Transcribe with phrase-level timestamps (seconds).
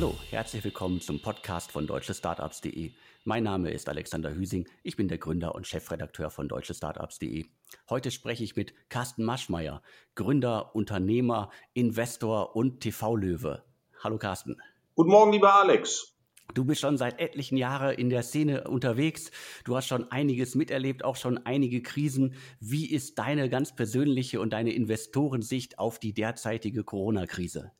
[0.00, 2.92] Hallo, herzlich willkommen zum Podcast von deutschestartups.de.
[3.24, 7.46] Mein Name ist Alexander Hüsing, ich bin der Gründer und Chefredakteur von deutschestartups.de.
[7.90, 9.82] Heute spreche ich mit Carsten Maschmeyer,
[10.14, 13.64] Gründer, Unternehmer, Investor und TV-Löwe.
[14.04, 14.62] Hallo Carsten.
[14.94, 16.14] Guten Morgen, lieber Alex.
[16.54, 19.32] Du bist schon seit etlichen Jahren in der Szene unterwegs.
[19.64, 22.36] Du hast schon einiges miterlebt, auch schon einige Krisen.
[22.60, 27.72] Wie ist deine ganz persönliche und deine Investorensicht auf die derzeitige Corona-Krise?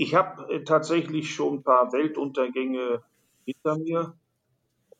[0.00, 3.02] Ich habe äh, tatsächlich schon ein paar Weltuntergänge
[3.44, 4.16] hinter mir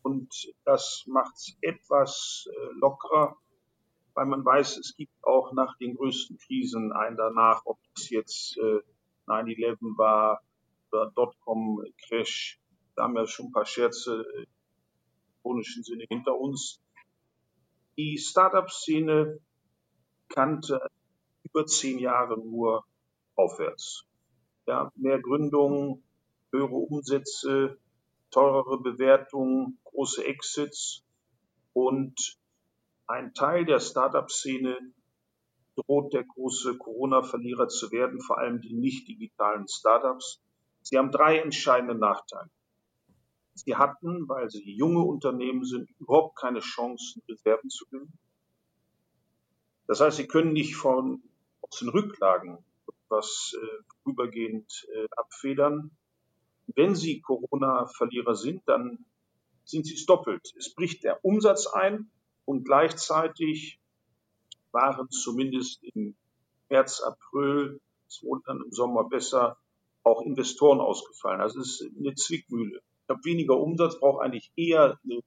[0.02, 3.36] und das macht es etwas äh, lockerer,
[4.14, 8.58] weil man weiß, es gibt auch nach den größten Krisen einen danach, ob es jetzt
[8.58, 8.80] äh,
[9.28, 10.42] 9-11 war
[10.90, 12.58] oder Dotcom-Crash.
[12.96, 14.46] Da haben wir schon ein paar Scherze äh, im
[15.42, 16.82] chronischen Sinne hinter uns.
[17.96, 19.38] Die Startup-Szene
[20.28, 20.80] kannte
[21.44, 22.84] über zehn Jahre nur
[23.36, 24.07] aufwärts
[24.68, 26.04] ja, mehr Gründungen,
[26.52, 27.78] höhere Umsätze,
[28.30, 31.02] teurere Bewertungen, große Exits
[31.72, 32.36] und
[33.06, 34.76] ein Teil der Startup-Szene
[35.74, 40.42] droht der große Corona-Verlierer zu werden, vor allem die nicht digitalen Startups.
[40.82, 42.50] Sie haben drei entscheidende Nachteile.
[43.54, 48.12] Sie hatten, weil sie junge Unternehmen sind, überhaupt keine Chance, Reserven zu gewinnen.
[49.86, 51.22] Das heißt, sie können nicht von,
[51.62, 52.62] aus den Rücklagen
[53.08, 55.90] was äh, vorübergehend äh, abfedern.
[56.66, 59.04] Wenn Sie Corona-Verlierer sind, dann
[59.64, 60.52] sind Sie es doppelt.
[60.56, 62.10] Es bricht der Umsatz ein
[62.44, 63.80] und gleichzeitig
[64.72, 66.16] waren zumindest im
[66.68, 69.58] März, April, es wurde dann im Sommer besser,
[70.02, 71.40] auch Investoren ausgefallen.
[71.40, 72.78] Also es ist eine Zwickmühle.
[72.78, 75.20] Ich habe weniger Umsatz, brauche eigentlich eher eine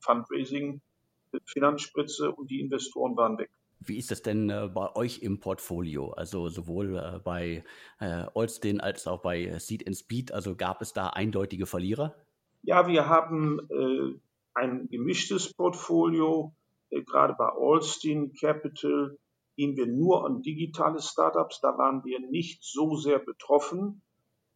[0.00, 3.50] Fundraising-Finanzspritze und die Investoren waren weg.
[3.80, 6.10] Wie ist das denn äh, bei euch im Portfolio?
[6.10, 7.64] Also sowohl äh, bei
[8.00, 10.32] äh, Olstin als auch bei Seed and Speed.
[10.32, 12.14] Also gab es da eindeutige Verlierer?
[12.62, 14.18] Ja, wir haben äh,
[14.54, 16.54] ein gemischtes Portfolio.
[16.90, 19.16] Äh, gerade bei Olstin Capital
[19.56, 21.60] gehen wir nur an digitale Startups.
[21.60, 24.02] Da waren wir nicht so sehr betroffen.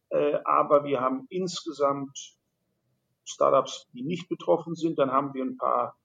[0.09, 2.37] Äh, aber wir haben insgesamt
[3.23, 4.99] Startups, die nicht betroffen sind.
[4.99, 5.95] Dann haben wir ein paar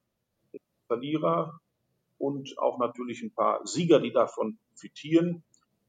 [0.86, 1.58] Verlierer
[2.18, 5.44] und auch natürlich ein paar Sieger, die davon profitieren.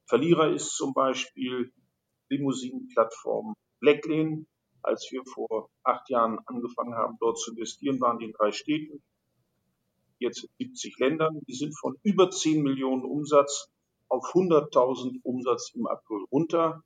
[0.06, 1.72] Verlierer ist zum Beispiel
[2.30, 4.46] Limousinenplattform Blacklane.
[4.84, 9.02] Als wir vor acht Jahren angefangen haben, dort zu investieren, waren die in drei Städten,
[10.20, 11.42] jetzt in 70 Ländern.
[11.48, 13.70] Die sind von über 10 Millionen Umsatz
[14.08, 16.84] auf 100.000 Umsatz im April runter.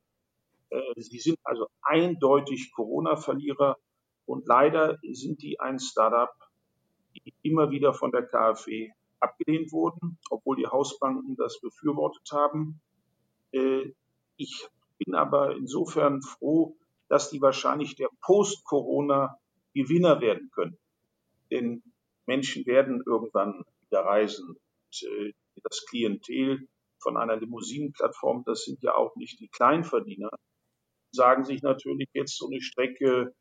[0.69, 3.77] Äh, sie sind also eindeutig Corona-Verlierer
[4.25, 6.33] und leider sind die ein Startup,
[7.13, 8.91] die immer wieder von der KfW
[9.21, 12.81] abgelehnt wurden, obwohl die Hausbanken das befürwortet haben.
[13.51, 13.93] Äh,
[14.37, 14.67] ich
[14.97, 16.77] bin aber insofern froh,
[17.07, 20.77] dass die wahrscheinlich der Post-Corona-Gewinner werden können.
[21.51, 21.83] Denn
[22.25, 24.49] Menschen werden irgendwann wieder reisen.
[24.49, 25.33] Und, äh,
[25.63, 26.67] das Klientel
[26.99, 30.31] von einer Limousinenplattform, das sind ja auch nicht die Kleinverdiener,
[31.11, 33.35] sagen sich natürlich jetzt so eine Strecke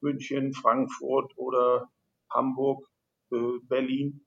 [0.00, 1.90] München, Frankfurt oder
[2.30, 2.86] Hamburg,
[3.32, 4.25] äh, Berlin,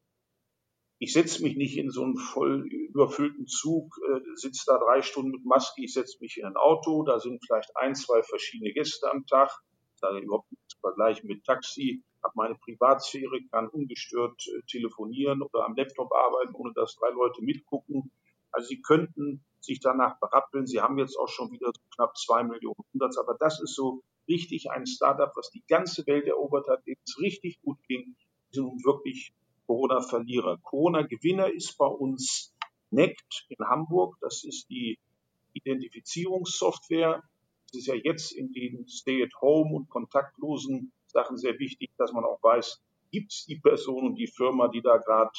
[0.99, 5.31] ich setze mich nicht in so einen voll überfüllten Zug, äh, sitze da drei Stunden
[5.31, 9.09] mit Maske, ich setze mich in ein Auto, da sind vielleicht ein, zwei verschiedene Gäste
[9.09, 9.49] am Tag,
[9.95, 15.65] sage überhaupt nicht zu vergleichen mit Taxi, habe meine Privatsphäre, kann ungestört äh, telefonieren oder
[15.65, 18.11] am Laptop arbeiten, ohne dass drei Leute mitgucken.
[18.51, 20.65] Also Sie könnten sich danach berappeln.
[20.65, 24.69] Sie haben jetzt auch schon wieder knapp zwei Millionen Umsatz, aber das ist so richtig
[24.71, 28.15] ein Startup, was die ganze Welt erobert hat, dem es richtig gut ging.
[28.51, 29.33] Die sind wirklich
[29.69, 30.57] Corona-Verlierer.
[30.63, 32.55] Corona-Gewinner ist bei uns
[32.89, 34.17] NECT in Hamburg.
[34.19, 34.97] Das ist die
[35.53, 37.21] Identifizierungssoftware.
[37.67, 42.41] Es ist ja jetzt in den Stay-at-Home und kontaktlosen Sachen sehr wichtig, dass man auch
[42.41, 42.81] weiß,
[43.11, 45.29] gibt es die Person und die Firma, die da gerade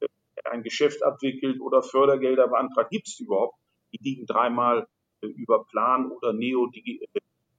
[0.00, 0.08] äh,
[0.50, 3.54] ein Geschäft abwickelt oder Fördergelder beantragt, gibt es überhaupt?
[3.92, 4.88] Die liegen dreimal
[5.20, 6.98] äh, über Plan oder Neo, äh,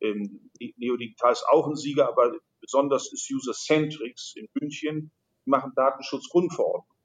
[0.01, 5.11] ähm, Neodigital ist auch ein Sieger, aber besonders ist User Centrics in München
[5.47, 6.97] machen Datenschutzgrundverordnung.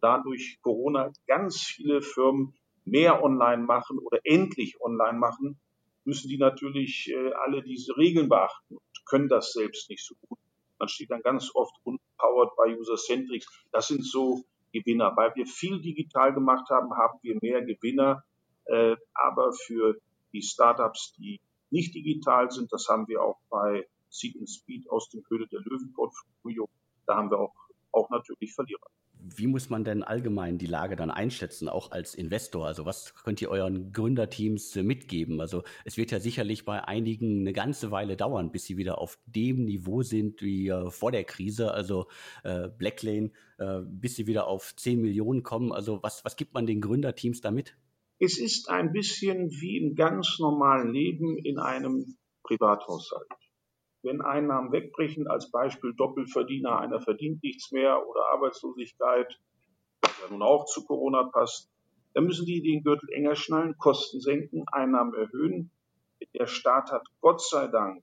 [0.00, 2.54] Dadurch Corona ganz viele Firmen
[2.84, 5.60] mehr online machen oder endlich online machen,
[6.04, 10.38] müssen die natürlich äh, alle diese Regeln beachten und können das selbst nicht so gut.
[10.78, 13.46] Man steht dann ganz oft unpowered bei User-Centrics.
[13.70, 15.12] Das sind so Gewinner.
[15.16, 18.24] Weil wir viel digital gemacht haben, haben wir mehr Gewinner.
[18.64, 19.96] Äh, aber für
[20.32, 21.40] die Startups, die
[21.70, 25.92] nicht digital sind, das haben wir auch bei Seed Speed aus dem Höhle der Löwen
[25.92, 26.68] Portfolio,
[27.06, 27.54] da haben wir auch
[27.92, 28.86] auch natürlich Verlierer.
[29.22, 32.66] wie muss man denn allgemein die Lage dann einschätzen, auch als Investor?
[32.66, 35.40] Also was könnt ihr euren Gründerteams äh, mitgeben?
[35.40, 39.18] Also es wird ja sicherlich bei einigen eine ganze Weile dauern, bis sie wieder auf
[39.26, 42.06] dem Niveau sind wie äh, vor der Krise, also
[42.44, 45.72] äh, Blacklane, äh, bis sie wieder auf 10 Millionen kommen.
[45.72, 47.76] Also was, was gibt man den Gründerteams damit?
[48.18, 53.28] Es ist ein bisschen wie im ganz normalen Leben in einem Privathaushalt
[54.02, 59.38] wenn Einnahmen wegbrechen, als Beispiel Doppelverdiener, einer verdient nichts mehr oder Arbeitslosigkeit,
[60.00, 61.70] was ja nun auch zu Corona passt,
[62.14, 65.70] dann müssen die den Gürtel enger schnallen, Kosten senken, Einnahmen erhöhen.
[66.34, 68.02] Der Staat hat Gott sei Dank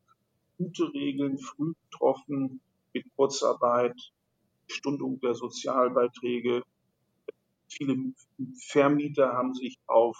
[0.57, 2.61] gute Regeln früh getroffen
[2.93, 3.95] mit Kurzarbeit,
[4.67, 6.63] Stundung der Sozialbeiträge.
[7.69, 8.13] Viele
[8.59, 10.17] Vermieter haben sich auf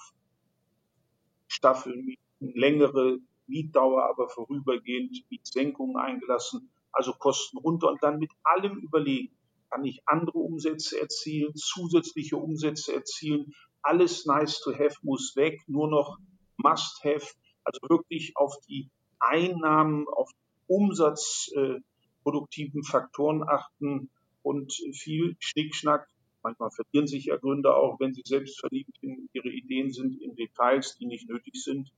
[1.48, 3.18] Staffelmieten, längere
[3.48, 9.34] Mietdauer aber vorübergehend Mietsenkungen eingelassen, also Kosten runter und dann mit allem überlegen,
[9.70, 15.90] kann ich andere Umsätze erzielen, zusätzliche Umsätze erzielen, alles nice to have muss weg, nur
[15.90, 16.18] noch
[16.58, 17.26] must have,
[17.64, 18.90] also wirklich auf die
[19.20, 20.32] Einnahmen, auf
[20.68, 24.10] umsatzproduktiven äh, Faktoren achten
[24.44, 26.08] und viel Schnickschnack.
[26.44, 30.36] Manchmal verlieren sich ja Gründer auch, wenn sie selbst verliebt in ihre Ideen sind, in
[30.36, 31.92] Details, die nicht nötig sind.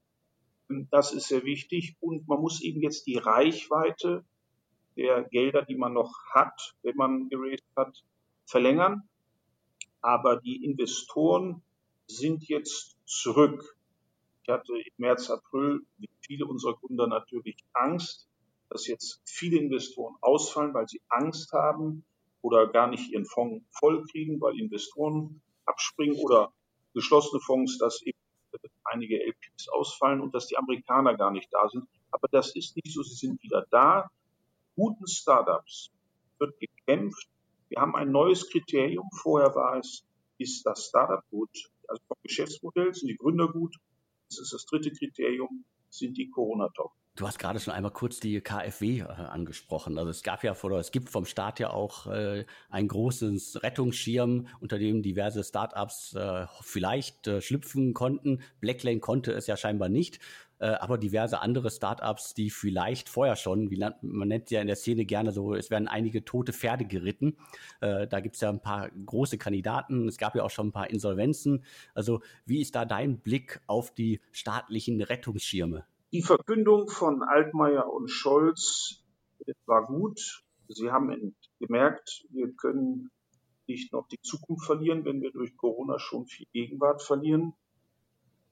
[0.70, 1.96] Das ist sehr wichtig.
[2.00, 4.24] Und man muss eben jetzt die Reichweite
[4.96, 8.04] der Gelder, die man noch hat, wenn man geraced hat,
[8.46, 9.10] verlängern.
[10.02, 11.64] Aber die Investoren
[12.08, 13.78] sind jetzt zurück.
[14.44, 18.30] Ich hatte im März, April, wie viele unserer Kunden natürlich Angst,
[18.70, 22.04] dass jetzt viele Investoren ausfallen, weil sie Angst haben
[22.42, 26.54] oder gar nicht ihren Fonds vollkriegen, weil Investoren abspringen oder
[26.94, 28.19] geschlossene Fonds, dass eben
[28.92, 31.88] einige LPs ausfallen und dass die Amerikaner gar nicht da sind.
[32.12, 34.10] Aber das ist nicht so, sie sind wieder da.
[34.76, 35.92] Guten Startups
[36.40, 37.30] wird gekämpft.
[37.70, 39.10] Wir haben ein neues Kriterium.
[39.22, 40.06] Vorher war es,
[40.38, 41.50] ist das Startup gut?
[41.88, 43.76] Also vom Geschäftsmodell sind die Gründer gut.
[44.30, 46.92] Das ist das dritte Kriterium, sind die Corona-Top.
[47.20, 49.98] Du hast gerade schon einmal kurz die KfW äh, angesprochen.
[49.98, 54.48] Also es gab ja oder es gibt vom Staat ja auch äh, ein großes Rettungsschirm,
[54.62, 58.42] unter dem diverse Startups äh, vielleicht äh, schlüpfen konnten.
[58.62, 60.20] Blacklane konnte es ja scheinbar nicht,
[60.60, 64.78] äh, aber diverse andere Startups, die vielleicht vorher schon, wie man nennt ja in der
[64.78, 67.36] Szene gerne so, es werden einige tote Pferde geritten.
[67.82, 70.08] Äh, da gibt es ja ein paar große Kandidaten.
[70.08, 71.66] Es gab ja auch schon ein paar Insolvenzen.
[71.94, 75.84] Also wie ist da dein Blick auf die staatlichen Rettungsschirme?
[76.12, 79.04] Die Verkündung von Altmaier und Scholz
[79.68, 80.44] war gut.
[80.68, 83.12] Sie haben gemerkt, wir können
[83.68, 87.54] nicht noch die Zukunft verlieren, wenn wir durch Corona schon viel Gegenwart verlieren.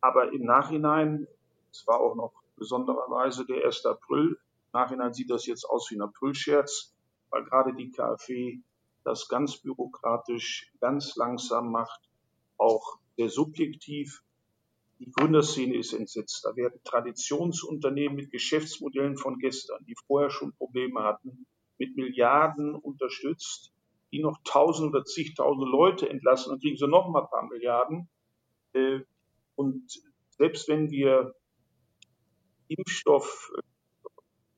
[0.01, 1.27] Aber im Nachhinein,
[1.71, 3.87] es war auch noch besondererweise der 1.
[3.87, 6.93] April, im Nachhinein sieht das jetzt aus wie ein Aprilscherz,
[7.31, 8.59] weil gerade die KfW
[9.03, 12.01] das ganz bürokratisch, ganz langsam macht,
[12.57, 14.21] auch sehr subjektiv
[14.99, 16.43] die Gründerszene ist entsetzt.
[16.43, 21.45] Da werden Traditionsunternehmen mit Geschäftsmodellen von gestern, die vorher schon Probleme hatten,
[21.77, 23.71] mit Milliarden unterstützt,
[24.11, 28.09] die noch tausend oder zigtausende Leute entlassen und kriegen sie noch mal ein paar Milliarden.
[28.73, 29.01] Äh,
[29.55, 30.01] und
[30.37, 31.35] selbst wenn wir
[32.67, 33.61] Impfstoff äh,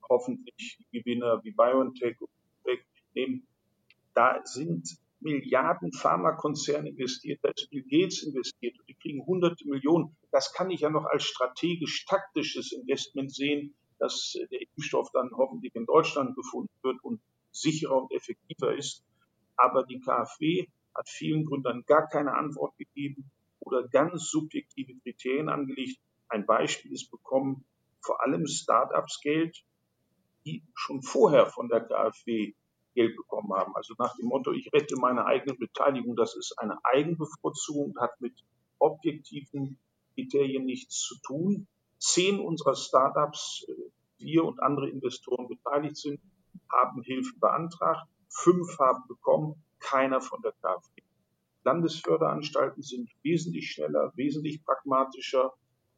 [0.10, 2.18] hoffentlich Gewinner wie BioNTech
[3.14, 3.48] nehmen,
[4.14, 10.16] da sind Milliarden Pharmakonzerne investiert, da ist Bill Gates investiert und die kriegen hunderte Millionen.
[10.32, 15.86] Das kann ich ja noch als strategisch-taktisches Investment sehen, dass der Impfstoff dann hoffentlich in
[15.86, 17.22] Deutschland gefunden wird und
[17.52, 19.04] sicherer und effektiver ist.
[19.58, 26.00] Aber die KfW hat vielen Gründern gar keine Antwort gegeben oder ganz subjektive Kriterien angelegt.
[26.30, 27.66] Ein Beispiel ist bekommen
[28.02, 29.64] vor allem Start-ups Geld,
[30.46, 32.54] die schon vorher von der KfW
[32.96, 33.76] Geld bekommen haben.
[33.76, 38.34] Also nach dem Motto, ich rette meine eigene Beteiligung, das ist eine Eigenbevorzugung, hat mit
[38.80, 39.78] objektiven
[40.22, 41.68] Kriterien nichts zu tun.
[41.98, 43.74] Zehn unserer Startups, äh,
[44.18, 46.20] wir und andere Investoren beteiligt sind,
[46.72, 48.08] haben Hilfe beantragt.
[48.30, 51.02] Fünf haben bekommen, keiner von der KfW.
[51.64, 55.54] Landesförderanstalten sind wesentlich schneller, wesentlich pragmatischer.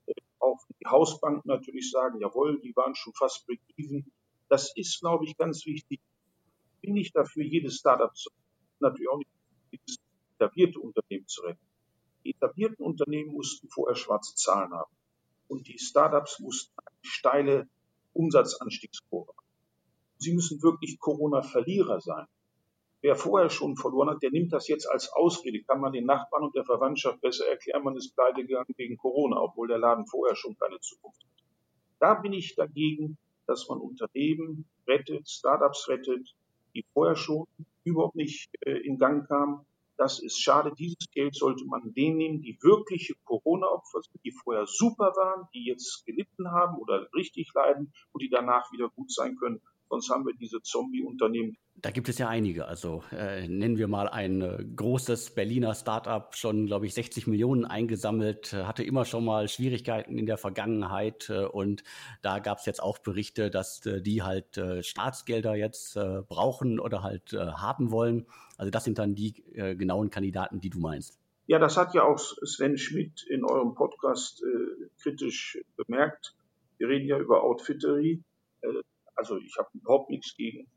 [0.06, 4.12] Äh, auch die Hausbanken natürlich sagen, jawohl, die waren schon fast break-even.
[4.50, 6.00] Das ist, glaube ich, ganz wichtig
[6.82, 8.30] bin nicht dafür, jedes Startup zu
[8.80, 9.30] natürlich auch nicht
[9.72, 9.98] jedes
[10.36, 11.71] etablierte Unternehmen zu retten.
[12.24, 14.92] Die etablierten Unternehmen mussten vorher schwarze Zahlen haben.
[15.48, 17.70] Und die Startups mussten eine steile
[18.14, 19.34] Umsatzanstiegskurve.
[20.18, 22.28] Sie müssen wirklich Corona-Verlierer sein.
[23.02, 25.64] Wer vorher schon verloren hat, der nimmt das jetzt als Ausrede.
[25.64, 29.42] Kann man den Nachbarn und der Verwandtschaft besser erklären, man ist pleite gegangen wegen Corona,
[29.42, 31.44] obwohl der Laden vorher schon keine Zukunft hat.
[32.00, 36.36] Da bin ich dagegen, dass man Unternehmen rettet, Startups rettet,
[36.76, 37.48] die vorher schon
[37.84, 39.66] überhaupt nicht äh, in Gang kamen.
[40.02, 40.74] Das ist schade.
[40.76, 45.66] Dieses Geld sollte man denen nehmen, die wirkliche Corona-Opfer sind, die vorher super waren, die
[45.66, 49.62] jetzt gelitten haben oder richtig leiden und die danach wieder gut sein können.
[49.92, 51.58] Sonst haben wir diese Zombie-Unternehmen.
[51.76, 52.66] Da gibt es ja einige.
[52.66, 57.66] Also äh, nennen wir mal ein äh, großes Berliner Startup, schon, glaube ich, 60 Millionen
[57.66, 61.30] eingesammelt, äh, hatte immer schon mal Schwierigkeiten in der Vergangenheit.
[61.30, 61.84] Äh, und
[62.22, 67.34] da gab es jetzt auch Berichte, dass äh, die halt Staatsgelder jetzt brauchen oder halt
[67.34, 68.28] haben wollen.
[68.58, 71.20] Also das sind dann die genauen Kandidaten, die du meinst.
[71.48, 74.44] Ja, das hat ja auch Sven Schmidt in eurem Podcast
[75.02, 76.36] kritisch bemerkt.
[76.78, 78.24] Wir reden ja über Outfittery
[79.22, 80.68] also ich habe überhaupt nichts gegen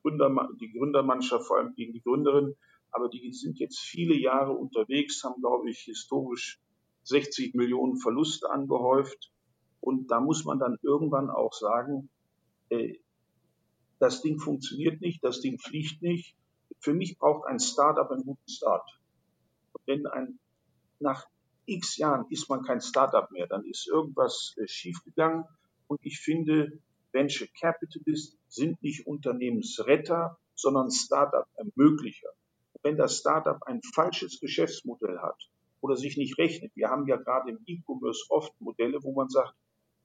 [0.00, 2.56] Gründer, die Gründermannschaft, vor allem gegen die Gründerin,
[2.90, 6.58] aber die sind jetzt viele Jahre unterwegs, haben, glaube ich, historisch
[7.02, 9.30] 60 Millionen Verluste angehäuft.
[9.82, 12.08] Und da muss man dann irgendwann auch sagen,
[12.70, 12.94] äh,
[13.98, 16.34] das Ding funktioniert nicht, das Ding fliegt nicht.
[16.78, 18.88] Für mich braucht ein Startup einen guten Start.
[19.84, 20.38] wenn ein,
[21.00, 21.26] nach
[21.66, 25.44] x Jahren ist man kein Startup mehr, dann ist irgendwas äh, schiefgegangen.
[25.86, 26.80] Und ich finde,
[27.14, 32.28] Venture Capitalists sind nicht Unternehmensretter, sondern Startup-Ermöglicher.
[32.82, 35.48] Wenn das Startup ein falsches Geschäftsmodell hat
[35.80, 39.54] oder sich nicht rechnet, wir haben ja gerade im E-Commerce oft Modelle, wo man sagt,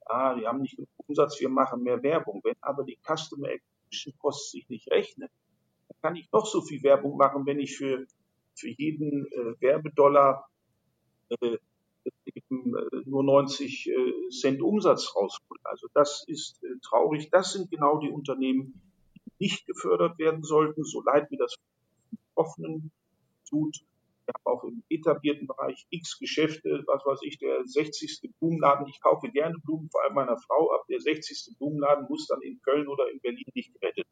[0.05, 2.41] ah, wir haben nicht genug Umsatz, wir machen mehr Werbung.
[2.43, 5.31] Wenn aber die Customer Acquisition Cost sich nicht rechnet,
[5.87, 8.05] dann kann ich noch so viel Werbung machen, wenn ich für,
[8.55, 10.47] für jeden äh, Werbedollar
[11.29, 11.57] äh,
[12.25, 12.73] eben
[13.05, 15.61] nur 90 äh, Cent Umsatz rausholt.
[15.63, 17.29] Also das ist äh, traurig.
[17.31, 18.81] Das sind genau die Unternehmen,
[19.25, 21.55] die nicht gefördert werden sollten, so leid mir das
[22.35, 22.91] Offenen
[23.47, 23.77] tut.
[24.25, 28.29] Wir haben auch im etablierten Bereich x Geschäfte, was weiß ich, der 60.
[28.39, 28.87] Blumenladen.
[28.87, 30.85] Ich kaufe gerne Blumen, vor allem meiner Frau ab.
[30.87, 31.57] Der 60.
[31.57, 34.05] Blumenladen muss dann in Köln oder in Berlin nicht gerettet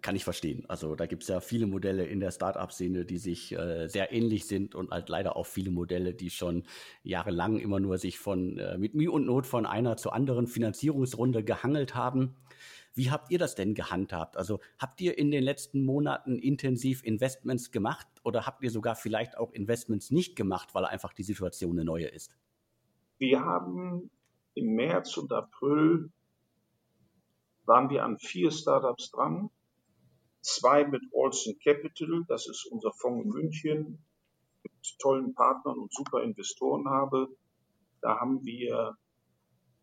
[0.00, 0.64] kann ich verstehen.
[0.68, 4.46] Also da gibt es ja viele Modelle in der Startup-Szene, die sich äh, sehr ähnlich
[4.46, 6.64] sind und halt leider auch viele Modelle, die schon
[7.02, 11.44] jahrelang immer nur sich von äh, mit Mühe und Not von einer zur anderen Finanzierungsrunde
[11.44, 12.36] gehangelt haben.
[12.94, 14.36] Wie habt ihr das denn gehandhabt?
[14.36, 19.36] Also habt ihr in den letzten Monaten intensiv Investments gemacht oder habt ihr sogar vielleicht
[19.38, 22.36] auch Investments nicht gemacht, weil einfach die Situation eine neue ist?
[23.18, 24.10] Wir haben
[24.54, 26.10] im März und April
[27.64, 29.50] waren wir an vier Startups dran
[30.42, 34.04] zwei mit Olsen Capital, das ist unser Fonds in München,
[34.62, 37.28] mit tollen Partnern und super Investoren habe.
[38.00, 38.96] Da haben wir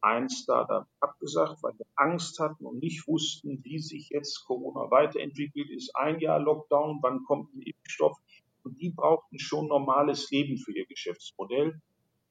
[0.01, 5.69] ein Startup abgesagt, weil wir Angst hatten und nicht wussten, wie sich jetzt Corona weiterentwickelt.
[5.69, 8.17] Ist ein Jahr Lockdown, wann kommt ein Impfstoff?
[8.63, 11.81] Und die brauchten schon normales Leben für ihr Geschäftsmodell.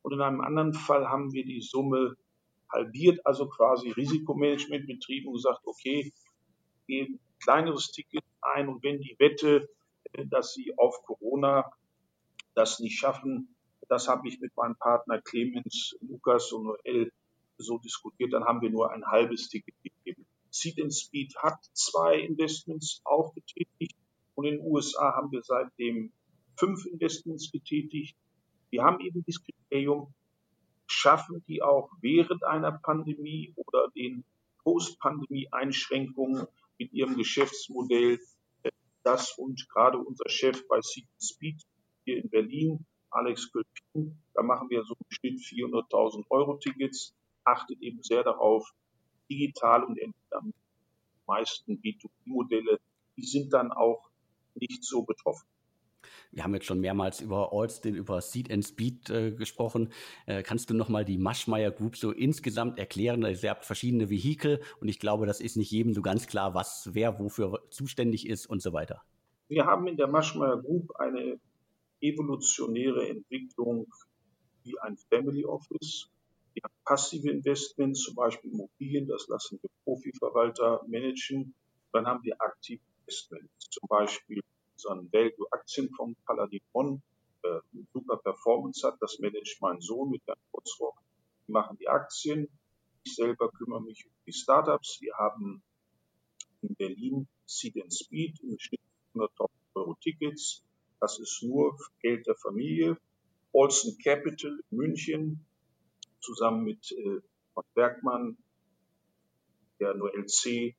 [0.03, 2.17] Und in einem anderen Fall haben wir die Summe
[2.73, 6.13] halbiert, also quasi Risikomanagement betrieben und gesagt, okay,
[6.87, 9.69] gehen kleineres Ticket ein und wenn die Wette,
[10.13, 11.71] äh, dass sie auf Corona
[12.55, 13.55] das nicht schaffen,
[13.89, 17.13] das habe ich mit meinem Partner Clemens, Lukas und Noel
[17.57, 20.27] so diskutiert, dann haben wir nur ein halbes Ticket gegeben.
[20.51, 23.97] Seed and Speed hat zwei Investments auch getätigt
[24.35, 26.13] und in den USA haben wir seitdem
[26.57, 28.17] fünf Investments getätigt.
[28.71, 30.13] Wir haben eben dieses Kriterium,
[30.87, 34.25] schaffen die auch während einer Pandemie oder den
[34.63, 36.47] Post-Pandemie-Einschränkungen
[36.79, 38.21] mit ihrem Geschäftsmodell
[38.63, 38.71] äh,
[39.03, 41.63] das und gerade unser Chef bei Seek Speed
[42.05, 47.81] hier in Berlin, Alex Kölpin, da machen wir so im Schnitt 400.000 Euro Tickets, achtet
[47.81, 48.71] eben sehr darauf,
[49.31, 49.99] digital und
[50.31, 50.53] am
[51.27, 52.79] meisten B2B-Modelle,
[53.17, 54.11] die sind dann auch
[54.55, 55.47] nicht so betroffen.
[56.31, 59.91] Wir haben jetzt schon mehrmals über Alston, über Seed and Speed äh, gesprochen.
[60.27, 63.25] Äh, kannst du nochmal die Maschmeyer Group so insgesamt erklären?
[63.25, 66.55] Also ihr habt verschiedene Vehikel und ich glaube, das ist nicht jedem so ganz klar,
[66.55, 69.03] was wer wofür zuständig ist und so weiter.
[69.49, 71.41] Wir haben in der Maschmeyer Group eine
[72.01, 73.87] evolutionäre Entwicklung
[74.65, 76.11] wie ein Family Office.
[76.53, 81.55] Wir haben passive Investments, zum Beispiel Immobilien, das lassen wir Profiverwalter managen.
[81.93, 84.43] Dann haben wir aktive Investments, zum Beispiel
[84.79, 87.03] unseren Value-Aktienfonds Paladin One
[87.43, 87.61] äh,
[87.93, 88.97] super Performance hat.
[89.01, 90.97] Das managt mein Sohn mit Herrn Kurzrock.
[91.47, 92.49] Wir machen die Aktien.
[93.05, 95.01] Ich selber kümmere mich um die Startups.
[95.01, 95.63] Wir haben
[96.63, 98.81] in Berlin Seed and Speed im Schnitt
[99.15, 100.63] 100.000 Euro Tickets.
[101.01, 102.99] Das ist nur Geld der Familie.
[103.53, 105.47] Olsen Capital in München
[106.21, 107.21] zusammen mit äh,
[107.75, 108.37] Bergmann,
[109.81, 110.77] der Noel C.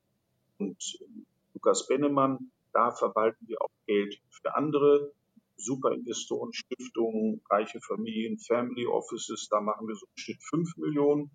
[0.57, 1.05] und äh,
[1.53, 5.13] Lukas Bennemann da verwalten wir auch Geld für andere
[5.57, 9.49] Superinvestoren, Stiftungen, reiche Familien, Family Offices.
[9.49, 11.31] Da machen wir so im Schnitt 5 Millionen.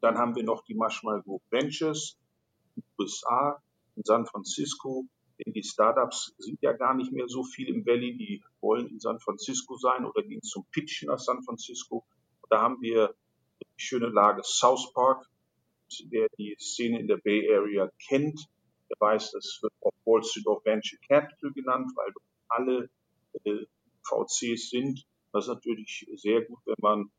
[0.00, 2.18] Dann haben wir noch die Maschmal Group Ventures
[2.76, 3.62] in den USA,
[3.96, 5.06] in San Francisco,
[5.38, 9.00] Denn die Startups sind ja gar nicht mehr so viel im Valley, die wollen in
[9.00, 12.04] San Francisco sein oder gehen zum Pitchen nach San Francisco.
[12.50, 13.14] Da haben wir
[13.60, 15.28] die schöne Lage South Park.
[16.08, 18.48] Wer die Szene in der Bay Area kennt,
[18.98, 22.12] weiß, das wird auf Wall Street auch Venture Capital genannt, weil
[22.48, 22.90] alle
[23.44, 23.66] äh,
[24.02, 25.06] VCs sind.
[25.32, 27.10] Das ist natürlich sehr gut, wenn man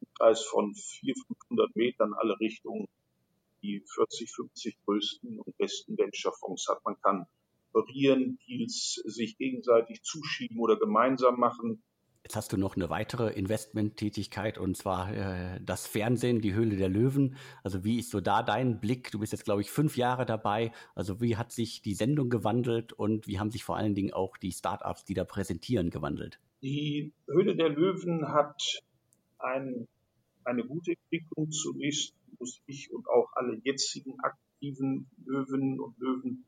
[0.00, 2.88] im Kreis von 400, 500 Metern alle Richtungen
[3.62, 6.84] die 40, 50 größten und besten Venture-Fonds hat.
[6.84, 7.26] Man kann
[7.72, 11.82] operieren, Deals sich gegenseitig zuschieben oder gemeinsam machen.
[12.24, 16.88] Jetzt hast du noch eine weitere Investmenttätigkeit und zwar äh, das Fernsehen, die Höhle der
[16.88, 17.36] Löwen.
[17.64, 19.10] Also wie ist so da dein Blick?
[19.10, 20.70] Du bist jetzt, glaube ich, fünf Jahre dabei.
[20.94, 24.36] Also wie hat sich die Sendung gewandelt und wie haben sich vor allen Dingen auch
[24.36, 26.38] die Startups, die da präsentieren, gewandelt?
[26.62, 28.62] Die Höhle der Löwen hat
[29.40, 29.88] ein,
[30.44, 31.50] eine gute Entwicklung.
[31.50, 36.44] Zunächst muss ich und auch alle jetzigen aktiven Löwen und Löwen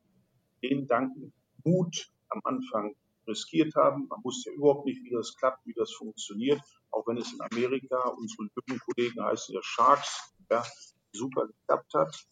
[0.63, 1.33] denen danken,
[1.65, 2.95] Mut am Anfang
[3.27, 4.07] riskiert haben.
[4.07, 6.61] Man wusste ja überhaupt nicht, wie das klappt, wie das funktioniert.
[6.91, 10.63] Auch wenn es in Amerika, unsere Löwenkollegen heißen ja Sharks, ja,
[11.11, 12.25] super geklappt hat.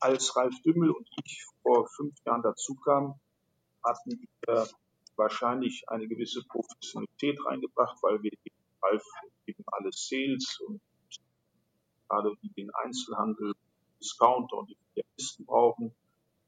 [0.00, 3.14] Als Ralf Dümmel und ich vor fünf Jahren dazu kamen,
[3.84, 4.68] hatten wir
[5.16, 8.30] wahrscheinlich eine gewisse Professionalität reingebracht, weil wir
[8.82, 9.04] Ralf
[9.46, 10.80] eben alle Sales und
[12.08, 13.54] gerade den Einzelhandel,
[14.00, 15.92] Discounter und die Listen brauchen,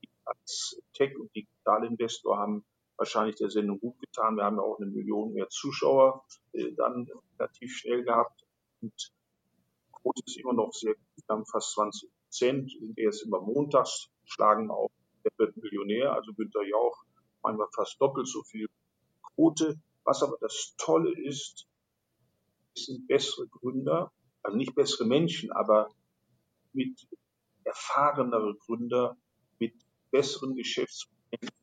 [0.03, 2.65] die als Tech- und Digitalinvestor haben
[3.01, 4.37] wahrscheinlich der Sendung gut getan.
[4.37, 8.45] Wir haben ja auch eine Million mehr Zuschauer äh, dann relativ schnell gehabt.
[8.83, 9.13] Und
[9.91, 11.07] Quote ist immer noch sehr gut.
[11.17, 14.91] Wir haben fast 20 Prozent, sind erst immer montags, schlagen auch
[15.25, 17.05] der wird Millionär, also Günther Jauch,
[17.43, 18.69] manchmal fast doppelt so viel
[19.23, 19.81] Quote.
[20.05, 21.67] Was aber das Tolle ist,
[22.75, 25.91] es sind bessere Gründer, also nicht bessere Menschen, aber
[26.73, 27.07] mit
[27.65, 29.17] erfahrenere Gründer,
[29.59, 29.75] mit
[30.11, 31.60] besseren Geschäftsmodellen,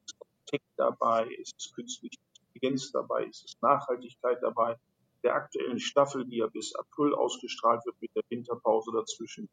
[0.48, 2.18] Tech dabei, ist es künstliche
[2.53, 4.77] Intelligenz dabei, ist es Nachhaltigkeit dabei.
[5.24, 9.50] Der aktuellen Staffel, die ja bis April ausgestrahlt wird mit der Winterpause dazwischen,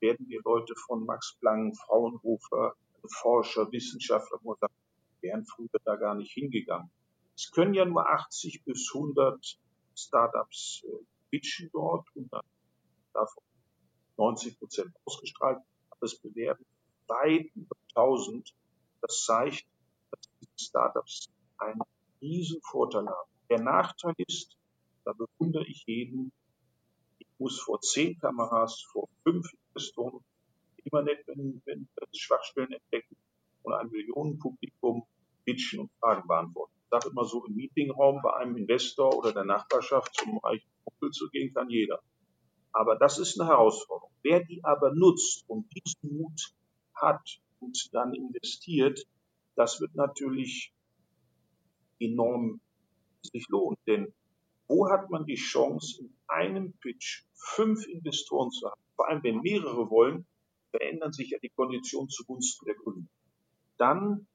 [0.00, 2.74] werden wir Leute von Max Planck, Fraunhofer,
[3.06, 4.38] Forscher, Wissenschaftler,
[5.20, 6.90] wären früher da gar nicht hingegangen.
[7.36, 9.58] Es können ja nur 80 bis 100
[9.96, 12.44] Startups äh, pitchen dort und dann
[13.12, 13.42] davon
[14.16, 15.58] 90 Prozent ausgestrahlt,
[15.90, 16.64] aber es bewerben
[17.06, 18.54] weit über 1000.
[19.00, 19.64] Das zeigt,
[20.66, 21.80] Startups einen
[22.20, 23.30] riesen Vorteil haben.
[23.48, 24.56] Der Nachteil ist,
[25.04, 26.32] da bewundere ich jeden,
[27.18, 30.20] ich muss vor zehn Kameras, vor fünf Investoren,
[30.84, 33.16] immer nett, wenn, wenn Schwachstellen entdecken
[33.62, 35.06] und ein Millionenpublikum
[35.44, 36.72] pitchen und Fragen beantworten.
[36.82, 41.10] Ich sage immer so, im Meetingraum bei einem Investor oder der Nachbarschaft zum reichen Kumpel
[41.10, 42.00] zu gehen, kann jeder.
[42.72, 44.12] Aber das ist eine Herausforderung.
[44.22, 46.54] Wer die aber nutzt und diesen Mut
[46.94, 49.06] hat und dann investiert,
[49.56, 50.72] das wird natürlich
[51.98, 52.60] enorm
[53.22, 53.76] sich lohnen.
[53.86, 54.12] Denn
[54.66, 58.80] wo hat man die Chance, in einem Pitch fünf Investoren zu haben?
[58.96, 60.26] Vor allem, wenn mehrere wollen,
[60.70, 63.08] verändern sich ja die Konditionen zugunsten der Kunden.
[63.76, 64.26] Dann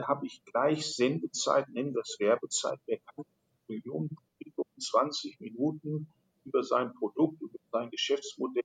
[0.00, 2.78] habe ich gleich Sendezeit, nennen es Werbezeit.
[2.86, 3.24] Wer kann
[3.66, 4.16] Millionen
[4.78, 6.06] 20 Minuten
[6.44, 8.62] über sein Produkt, über sein Geschäftsmodell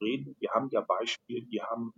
[0.00, 0.36] reden?
[0.38, 1.92] Wir haben ja Beispiele, die haben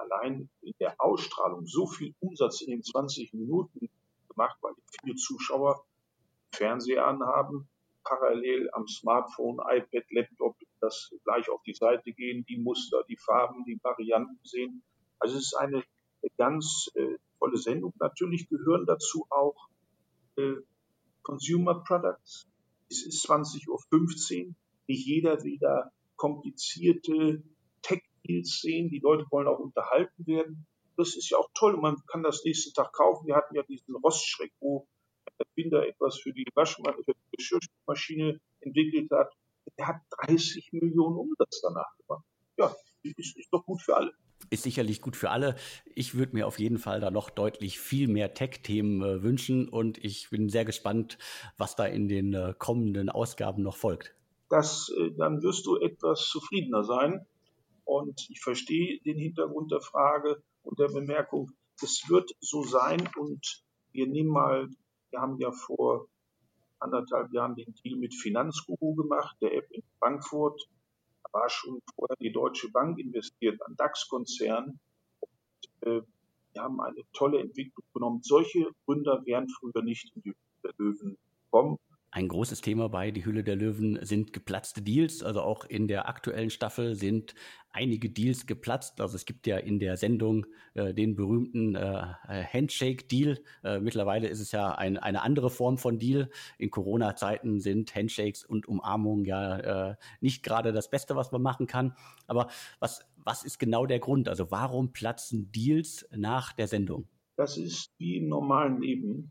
[0.00, 3.88] allein in der Ausstrahlung so viel Umsatz in den 20 Minuten
[4.28, 5.84] gemacht, weil viele Zuschauer
[6.52, 7.68] Fernseher anhaben,
[8.04, 13.64] parallel am Smartphone, iPad, Laptop das gleich auf die Seite gehen, die Muster, die Farben,
[13.64, 14.82] die Varianten sehen.
[15.18, 15.84] Also es ist eine
[16.36, 17.92] ganz äh, tolle Sendung.
[17.98, 19.68] Natürlich gehören dazu auch
[20.36, 20.56] äh,
[21.22, 22.48] Consumer Products.
[22.88, 23.68] Es ist 20.15
[24.48, 24.54] Uhr.
[24.86, 27.42] Nicht jeder da komplizierte
[28.20, 28.90] Tech-Deals sehen.
[28.90, 30.66] Die Leute wollen auch unterhalten werden.
[30.96, 33.26] Das ist ja auch toll und man kann das nächsten Tag kaufen.
[33.26, 34.86] Wir hatten ja diesen Rostschreck, wo
[35.38, 36.44] der Erfinder etwas für die
[37.32, 39.32] Geschirrmaschine entwickelt hat.
[39.78, 42.24] Der hat 30 Millionen Umsatz danach gemacht.
[42.58, 44.12] Ja, ist, ist doch gut für alle
[44.48, 45.54] ist sicherlich gut für alle.
[45.94, 50.02] Ich würde mir auf jeden Fall da noch deutlich viel mehr Tech-Themen äh, wünschen und
[50.02, 51.18] ich bin sehr gespannt,
[51.58, 54.14] was da in den äh, kommenden Ausgaben noch folgt.
[54.48, 57.26] Das, äh, dann wirst du etwas zufriedener sein
[57.84, 61.50] und ich verstehe den Hintergrund der Frage und der Bemerkung.
[61.82, 64.68] Es wird so sein und wir nehmen mal,
[65.10, 66.06] wir haben ja vor
[66.78, 70.68] anderthalb Jahren den Deal mit Finanzguru gemacht, der App in Frankfurt
[71.32, 74.80] war schon vorher die Deutsche Bank investiert, ein DAX-Konzern.
[75.82, 76.00] Äh,
[76.52, 78.20] wir haben eine tolle Entwicklung genommen.
[78.22, 80.34] Solche Gründer wären früher nicht in die
[80.78, 81.78] Löwen gekommen.
[82.12, 85.22] Ein großes Thema bei Die Hülle der Löwen sind geplatzte Deals.
[85.22, 87.36] Also auch in der aktuellen Staffel sind
[87.70, 89.00] einige Deals geplatzt.
[89.00, 93.38] Also es gibt ja in der Sendung äh, den berühmten äh, Handshake-Deal.
[93.62, 96.30] Äh, mittlerweile ist es ja ein, eine andere Form von Deal.
[96.58, 101.68] In Corona-Zeiten sind Handshakes und Umarmungen ja äh, nicht gerade das Beste, was man machen
[101.68, 101.94] kann.
[102.26, 102.48] Aber
[102.80, 104.28] was, was ist genau der Grund?
[104.28, 107.06] Also warum platzen Deals nach der Sendung?
[107.36, 109.30] Das ist wie im normalen Leben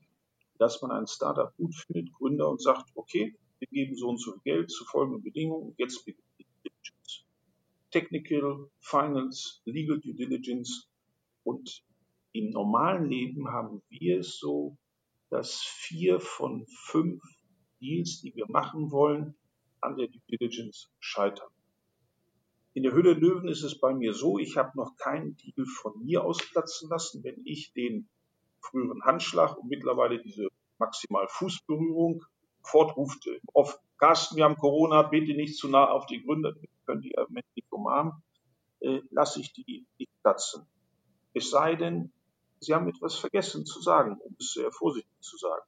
[0.60, 4.34] dass man ein Startup gut findet, Gründer und sagt, okay, wir geben so und so
[4.34, 7.26] viel Geld zu folgenden Bedingungen, jetzt beginnt die Diligence.
[7.91, 10.89] Technical, Finance, Legal Due Diligence
[11.43, 11.84] und
[12.34, 14.78] im normalen Leben haben wir es so,
[15.30, 17.24] dass vier von fünf
[17.82, 19.36] Deals, die wir machen wollen,
[19.82, 21.50] an der Due Diligence scheitern.
[22.74, 26.04] In der Hülle Löwen ist es bei mir so, ich habe noch keinen Deal von
[26.04, 27.24] mir ausplatzen lassen.
[27.24, 28.08] Wenn ich den
[28.62, 30.48] früheren Handschlag und mittlerweile diese
[30.80, 32.24] maximal Fußberührung
[32.63, 37.02] fortruft oft, Carsten, wir haben Corona, bitte nicht zu nah auf die Gründer, wir können
[37.02, 37.13] die
[37.56, 38.13] nicht umarmen,
[38.80, 40.65] äh, lasse ich die nicht platzen.
[41.34, 42.12] Es sei denn,
[42.62, 45.65] Sie haben etwas vergessen zu sagen, um es sehr vorsichtig zu sagen.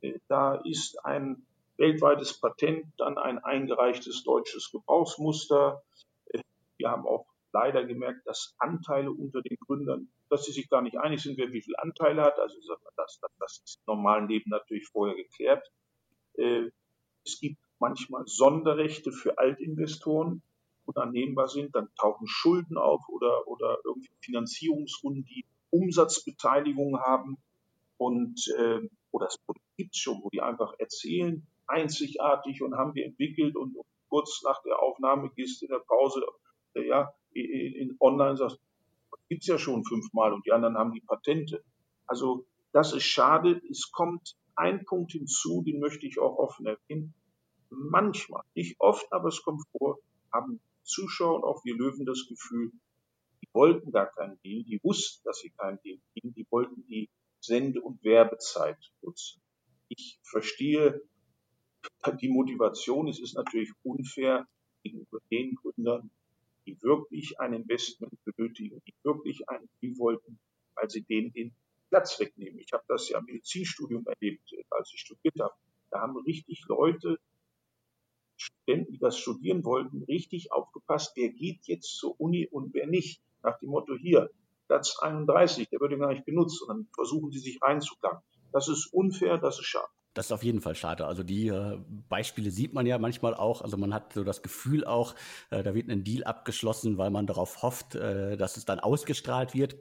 [0.00, 1.46] Äh, da ist ein
[1.76, 5.82] weltweites Patent, dann ein eingereichtes deutsches Gebrauchsmuster.
[6.26, 6.42] Äh,
[6.78, 10.98] wir haben auch leider gemerkt, dass Anteile unter den Gründern, dass sie sich gar nicht
[10.98, 12.38] einig sind, wer wie viel Anteile hat.
[12.38, 15.70] Also das, das, das ist im normalen Leben natürlich vorher geklärt.
[16.34, 16.70] Äh,
[17.24, 20.42] es gibt manchmal Sonderrechte für Altinvestoren,
[20.84, 21.74] unannehmbar sind.
[21.74, 27.38] Dann tauchen Schulden auf oder, oder irgendwie Finanzierungsrunden, die Umsatzbeteiligung haben.
[27.98, 29.38] Und äh, oder das
[29.76, 33.76] gibt es schon, wo die einfach erzählen, einzigartig und haben wir entwickelt und
[34.08, 36.24] kurz nach der Aufnahme gehst in der Pause,
[36.74, 38.58] äh, ja, in online sagst,
[39.28, 41.62] gibt's ja schon fünfmal und die anderen haben die Patente.
[42.06, 43.60] Also das ist schade.
[43.70, 47.14] Es kommt ein Punkt hinzu, den möchte ich auch offen erwähnen.
[47.70, 49.98] Manchmal, nicht oft, aber es kommt vor,
[50.32, 52.72] haben Zuschauer und auch wir Löwen das Gefühl,
[53.42, 57.10] die wollten gar keinen Deal, die wussten, dass sie keinen Deal kriegen, die wollten die
[57.40, 59.42] Sende- und Werbezeit nutzen.
[59.88, 61.02] Ich verstehe
[62.20, 64.46] die Motivation, es ist natürlich unfair
[64.82, 66.10] gegenüber den Gründern,
[66.66, 70.38] die wirklich ein Investment benötigen, die wirklich ein Deal wollten,
[70.74, 71.54] weil sie denen den
[71.90, 72.58] Platz wegnehmen.
[72.58, 75.54] Ich habe das ja im Medizinstudium erlebt, als ich studiert habe.
[75.90, 77.18] Da haben richtig Leute,
[78.36, 83.22] Studenten, die das studieren wollten, richtig aufgepasst, wer geht jetzt zur Uni und wer nicht.
[83.42, 84.30] Nach dem Motto, hier,
[84.66, 86.60] Platz 31, der wird gar nicht benutzt.
[86.62, 88.20] Und dann versuchen sie sich reinzugangen.
[88.52, 89.88] Das ist unfair, das ist schade.
[90.16, 91.04] Das ist auf jeden Fall schade.
[91.04, 93.60] Also die äh, Beispiele sieht man ja manchmal auch.
[93.60, 95.14] Also man hat so das Gefühl auch,
[95.50, 99.52] äh, da wird ein Deal abgeschlossen, weil man darauf hofft, äh, dass es dann ausgestrahlt
[99.52, 99.76] wird.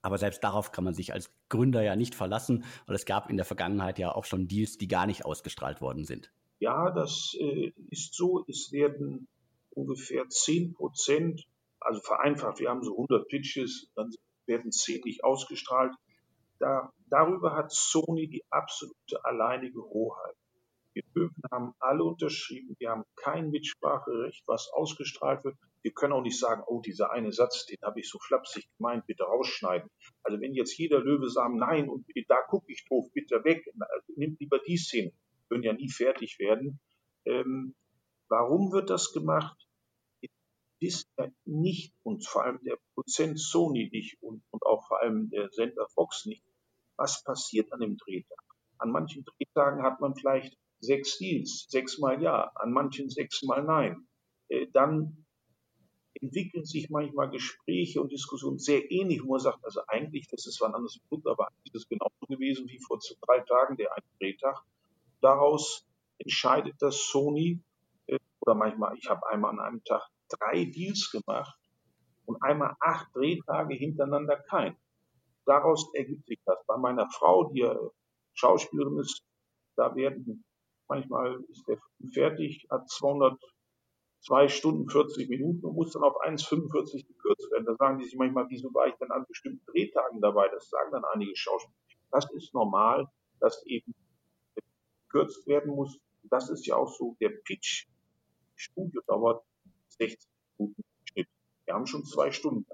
[0.00, 3.36] Aber selbst darauf kann man sich als Gründer ja nicht verlassen, weil es gab in
[3.36, 6.32] der Vergangenheit ja auch schon Deals, die gar nicht ausgestrahlt worden sind.
[6.60, 8.46] Ja, das äh, ist so.
[8.48, 9.28] Es werden
[9.68, 11.44] ungefähr 10 Prozent,
[11.78, 14.10] also vereinfacht, wir haben so 100 Pitches, dann
[14.46, 15.92] werden 10 nicht ausgestrahlt.
[16.58, 20.36] Da, darüber hat Sony die absolute alleinige Hoheit.
[20.94, 25.56] Die Löwen haben alle unterschrieben, wir haben kein Mitspracherecht, was ausgestrahlt wird.
[25.82, 29.06] Wir können auch nicht sagen, oh, dieser eine Satz, den habe ich so flapsig gemeint,
[29.06, 29.88] bitte rausschneiden.
[30.24, 33.64] Also wenn jetzt jeder Löwe sagt, nein, und da gucke ich doof, bitte weg,
[34.16, 35.12] nimmt lieber die Szene,
[35.48, 36.80] können ja nie fertig werden.
[37.24, 37.76] Ähm,
[38.28, 39.56] warum wird das gemacht?
[40.80, 45.30] Ist ja nicht, und vor allem der Prozent Sony nicht und, und auch vor allem
[45.30, 46.42] der Sender Fox nicht,
[46.98, 48.42] was passiert an dem Drehtag.
[48.78, 54.06] An manchen Drehtagen hat man vielleicht sechs Deals, sechsmal ja, an manchen sechsmal nein.
[54.48, 55.24] Äh, dann
[56.20, 60.62] entwickeln sich manchmal Gespräche und Diskussionen sehr ähnlich, wo man sagt, also eigentlich, das ist
[60.62, 64.04] ein anderes Produkt, aber eigentlich ist es genauso gewesen wie vor drei Tagen der eine
[64.18, 64.60] Drehtag.
[65.20, 65.86] Daraus
[66.18, 67.60] entscheidet das Sony,
[68.06, 71.58] äh, oder manchmal, ich habe einmal an einem Tag drei Deals gemacht
[72.26, 74.76] und einmal acht Drehtage hintereinander kein
[75.48, 76.58] daraus ergibt sich das.
[76.66, 77.76] Bei meiner Frau, die ja
[78.34, 79.22] Schauspielerin ist,
[79.76, 80.44] da werden
[80.88, 81.78] manchmal ist der
[82.12, 87.66] fertig, hat 202 Stunden 40 Minuten und muss dann auf 1,45 gekürzt werden.
[87.66, 90.48] Da sagen die sich manchmal, wieso war ich denn an bestimmten Drehtagen dabei?
[90.48, 91.74] Das sagen dann einige Schauspieler.
[92.10, 93.06] Das ist normal,
[93.40, 93.94] dass eben
[95.08, 95.98] gekürzt werden muss.
[96.24, 97.86] Das ist ja auch so, der Pitch
[98.56, 99.44] Studio dauert
[99.88, 101.28] 60 Minuten Schnitt.
[101.64, 102.66] Wir haben schon zwei Stunden.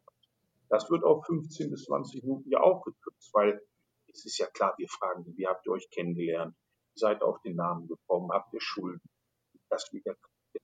[0.74, 3.64] Das wird auf 15 bis 20 Minuten ja auch gekürzt, weil
[4.08, 6.56] es ist ja klar, wir fragen, wie habt ihr euch kennengelernt?
[6.96, 8.32] Seid auf den Namen gekommen?
[8.32, 9.00] Habt ihr Schulden?
[9.70, 10.16] Das will der,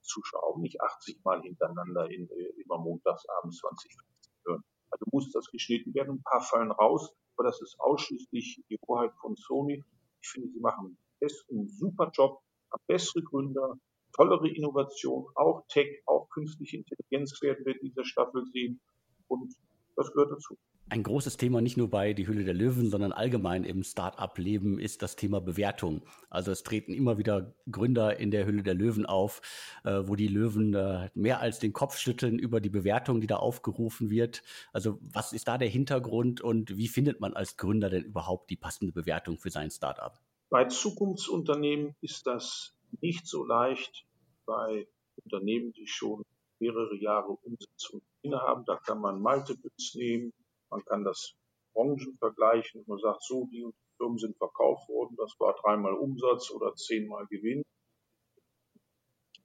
[0.02, 4.64] Zuschauer auch nicht 80 Mal hintereinander in, äh, immer montags abends 20, 50 hören.
[4.90, 6.16] Also muss das geschnitten werden.
[6.16, 9.84] Ein paar fallen raus, aber das ist ausschließlich die Hoheit von Sony.
[10.22, 12.42] Ich finde, sie machen einen super Job,
[12.72, 13.78] haben bessere Gründer,
[14.12, 18.80] tollere Innovation, auch Tech, auch künstliche Intelligenz werden wir in dieser Staffel sehen.
[19.28, 19.54] Und
[20.00, 20.58] das gehört dazu.
[20.88, 25.02] Ein großes Thema nicht nur bei Die Hülle der Löwen, sondern allgemein im Start-up-Leben ist
[25.02, 26.02] das Thema Bewertung.
[26.30, 29.40] Also es treten immer wieder Gründer in der Hülle der Löwen auf,
[29.84, 33.36] äh, wo die Löwen äh, mehr als den Kopf schütteln über die Bewertung, die da
[33.36, 34.42] aufgerufen wird.
[34.72, 38.56] Also was ist da der Hintergrund und wie findet man als Gründer denn überhaupt die
[38.56, 40.18] passende Bewertung für sein Start-up?
[40.48, 44.06] Bei Zukunftsunternehmen ist das nicht so leicht.
[44.44, 44.88] Bei
[45.22, 46.24] Unternehmen, die schon
[46.60, 50.32] mehrere Jahre Umsetzung haben, da kann man Multiples nehmen
[50.70, 51.34] man kann das
[51.74, 52.84] Branchen vergleichen.
[52.86, 57.62] Man sagt so, die Firmen sind verkauft worden, das war dreimal Umsatz oder zehnmal Gewinn.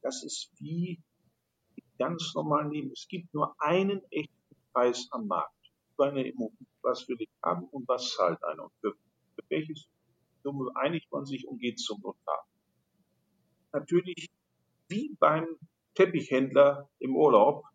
[0.02, 1.02] Das ist wie
[1.98, 2.92] ganz normal Leben.
[2.92, 5.54] Es gibt nur einen echten Preis am Markt
[5.96, 6.68] für eine Immobilie.
[6.82, 8.66] Was will ich haben und was zahlt einer?
[8.66, 9.88] Und für, für welches
[10.44, 12.46] Summe einigt man sich und geht zum Notar?
[13.72, 14.30] Natürlich,
[14.88, 15.58] wie beim
[15.96, 17.66] Teppichhändler im Urlaub,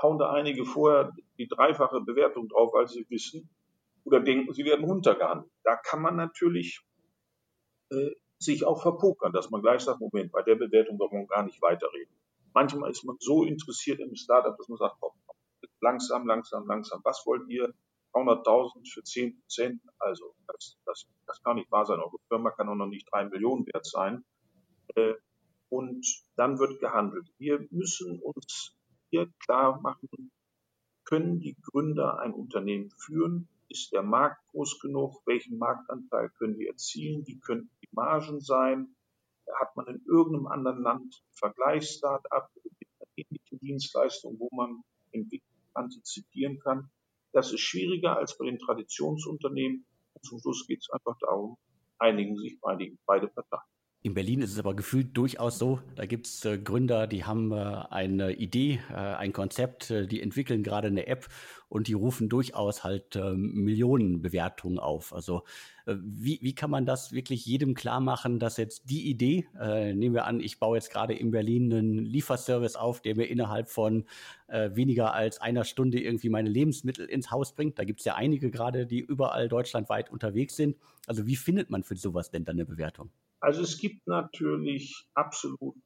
[0.00, 3.50] hauen da einige vorher die dreifache Bewertung drauf, weil sie wissen
[4.04, 5.50] oder denken, sie werden runtergehandelt.
[5.64, 6.80] Da kann man natürlich
[7.90, 11.42] äh, sich auch verpokern, dass man gleich sagt, Moment, bei der Bewertung darf man gar
[11.42, 12.14] nicht weiterreden.
[12.54, 15.12] Manchmal ist man so interessiert im Startup, dass man sagt, komm,
[15.80, 17.00] langsam, langsam, langsam.
[17.04, 17.74] Was wollt ihr?
[18.14, 19.82] 300.000 für 10 Prozent?
[19.98, 22.00] Also, das, das, das kann nicht wahr sein.
[22.00, 24.24] Eure Firma kann auch noch nicht drei Millionen wert sein.
[24.94, 25.14] Äh,
[25.68, 27.28] und dann wird gehandelt.
[27.38, 28.76] Wir müssen uns
[29.10, 30.30] hier klar machen,
[31.04, 33.48] können die Gründer ein Unternehmen führen?
[33.70, 35.22] Ist der Markt groß genug?
[35.26, 37.26] Welchen Marktanteil können wir erzielen?
[37.26, 38.94] Wie könnten die Margen sein?
[39.58, 44.82] Hat man in irgendeinem anderen Land Vergleichs-Start-up mit einer ähnlichen Dienstleistung, wo man
[45.72, 46.90] antizipieren kann?
[47.32, 49.86] Das ist schwieriger als bei den Traditionsunternehmen.
[50.12, 51.56] Und zum Schluss geht es einfach darum,
[51.98, 53.77] einigen sich beide Parteien.
[54.00, 57.50] In Berlin ist es aber gefühlt durchaus so, da gibt es äh, Gründer, die haben
[57.50, 57.56] äh,
[57.90, 61.26] eine Idee, äh, ein Konzept, äh, die entwickeln gerade eine App
[61.68, 65.12] und die rufen durchaus halt ähm, Millionen Bewertungen auf.
[65.12, 65.42] Also
[65.84, 69.92] äh, wie, wie kann man das wirklich jedem klar machen, dass jetzt die Idee, äh,
[69.92, 73.68] nehmen wir an, ich baue jetzt gerade in Berlin einen Lieferservice auf, der mir innerhalb
[73.68, 74.04] von
[74.50, 77.78] weniger als einer Stunde irgendwie meine Lebensmittel ins Haus bringt.
[77.78, 80.78] Da gibt es ja einige gerade, die überall deutschlandweit unterwegs sind.
[81.06, 83.10] Also wie findet man für sowas denn dann eine Bewertung?
[83.40, 85.76] Also es gibt natürlich absolut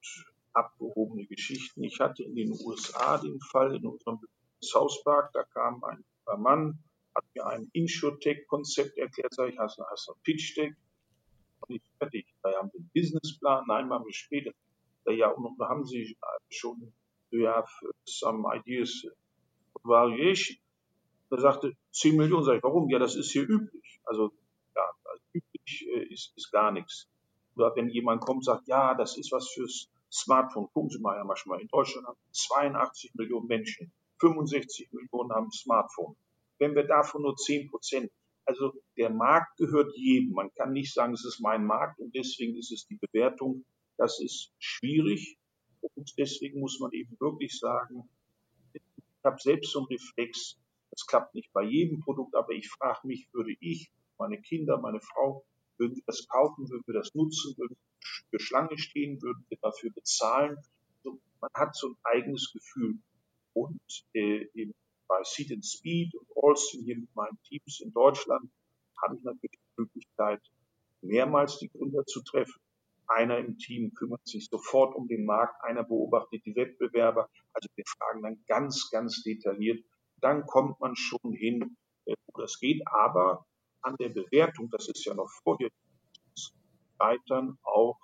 [0.55, 1.85] abgehobene Geschichten.
[1.85, 4.21] Ich hatte in den USA den Fall in unserem
[4.63, 6.05] South Park, da kam ein
[6.39, 6.79] Mann,
[7.15, 10.75] hat mir ein Insurtech-Konzept erklärt, sag ich, hast du, hast du Pitch Deck?
[11.61, 12.27] Und ich fertig.
[12.43, 14.53] Da haben Sie einen Businessplan, nein, machen wir später.
[15.07, 16.17] Ja, und da haben Sie
[16.49, 16.93] schon,
[17.31, 17.69] you have
[18.07, 19.05] some ideas
[19.75, 20.59] of variation.
[21.31, 22.89] Da sagte 10 Millionen, sag ich, warum?
[22.89, 24.01] Ja, das ist hier üblich.
[24.05, 24.33] Also,
[24.75, 27.09] ja, also üblich äh, ist, ist gar nichts.
[27.57, 30.69] Oder wenn jemand kommt sagt, ja, das ist was fürs Smartphone.
[30.73, 36.17] Gucken Sie mal, Herr Maschmeyer, in Deutschland haben 82 Millionen Menschen, 65 Millionen haben Smartphone.
[36.59, 38.11] Wenn wir davon nur 10 Prozent,
[38.45, 40.33] also der Markt gehört jedem.
[40.33, 43.65] Man kann nicht sagen, es ist mein Markt und deswegen ist es die Bewertung.
[43.97, 45.39] Das ist schwierig
[45.81, 48.09] und deswegen muss man eben wirklich sagen,
[48.73, 48.83] ich
[49.25, 50.59] habe selbst so einen Reflex,
[50.91, 55.01] das klappt nicht bei jedem Produkt, aber ich frage mich, würde ich, meine Kinder, meine
[55.01, 55.45] Frau,
[55.83, 57.77] würden wir das kaufen, würden wir das nutzen, würden
[58.31, 60.57] wir Schlange stehen, würden wir dafür bezahlen.
[60.97, 62.99] Also man hat so ein eigenes Gefühl.
[63.53, 63.81] Und
[64.15, 64.73] äh, in,
[65.09, 68.49] bei Seed and Speed und Alston hier mit meinen Teams in Deutschland
[69.03, 70.41] habe ich natürlich die Möglichkeit,
[71.03, 72.61] mehrmals die Gründer zu treffen.
[73.09, 77.29] Einer im Team kümmert sich sofort um den Markt, einer beobachtet die Wettbewerber.
[77.53, 79.85] Also wir fragen dann ganz, ganz detailliert.
[80.21, 82.81] Dann kommt man schon hin, äh, wo das geht.
[82.87, 83.45] Aber
[83.83, 85.69] an der Bewertung, das ist ja noch vor der
[86.99, 87.99] scheitern auch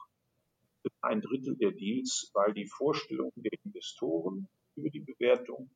[1.03, 5.71] ein Drittel der Deals, weil die Vorstellungen der Investoren über die Bewertung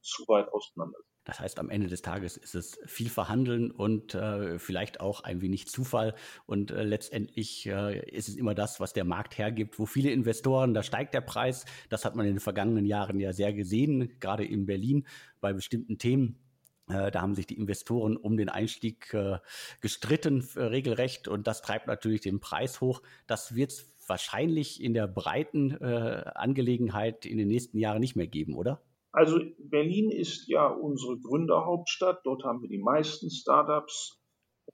[0.00, 1.14] zu weit auseinander sind.
[1.24, 5.40] Das heißt, am Ende des Tages ist es viel Verhandeln und äh, vielleicht auch ein
[5.40, 6.14] wenig Zufall.
[6.44, 10.74] Und äh, letztendlich äh, ist es immer das, was der Markt hergibt, wo viele Investoren,
[10.74, 11.64] da steigt der Preis.
[11.88, 15.06] Das hat man in den vergangenen Jahren ja sehr gesehen, gerade in Berlin
[15.40, 16.43] bei bestimmten Themen.
[16.88, 19.38] Äh, da haben sich die Investoren um den Einstieg äh,
[19.80, 23.02] gestritten, äh, regelrecht, und das treibt natürlich den Preis hoch.
[23.26, 28.54] Das wird es wahrscheinlich in der breiten Angelegenheit in den nächsten Jahren nicht mehr geben,
[28.54, 28.82] oder?
[29.12, 32.20] Also Berlin ist ja unsere Gründerhauptstadt.
[32.24, 34.20] Dort haben wir die meisten Startups.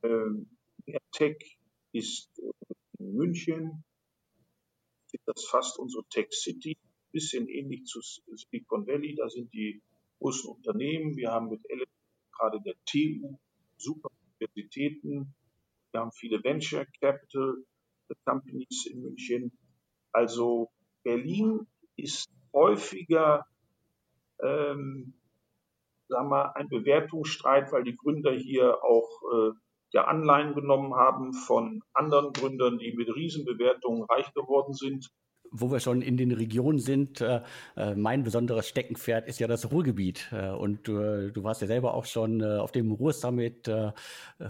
[0.03, 0.51] Ähm,
[1.13, 1.59] Tech
[1.93, 2.41] ist
[2.99, 3.85] in München.
[5.27, 6.77] Das ist fast unsere Tech City.
[7.13, 9.15] Bisschen ähnlich zu Silicon Valley.
[9.15, 9.81] Da sind die
[10.19, 11.17] großen Unternehmen.
[11.17, 11.61] Wir haben mit
[12.37, 13.39] gerade der TU
[13.77, 15.35] super Universitäten.
[15.93, 17.57] Wir haben viele Venture Capital
[18.25, 19.53] Companies in München.
[20.13, 20.71] Also
[21.05, 21.67] Berlin
[21.97, 23.47] ist häufiger
[24.43, 25.15] ähm,
[26.11, 29.53] sagen wir, ein Bewertungsstreit, weil die Gründer hier auch äh,
[29.93, 35.11] ja Anleihen genommen haben von anderen Gründern, die mit Riesenbewertungen reich geworden sind.
[35.53, 37.43] Wo wir schon in den Regionen sind, äh,
[37.77, 40.31] äh mein besonderes Steckenpferd ist ja das Ruhrgebiet.
[40.33, 43.71] Äh, und äh, du warst ja selber auch schon auf dem Ruhr-Summit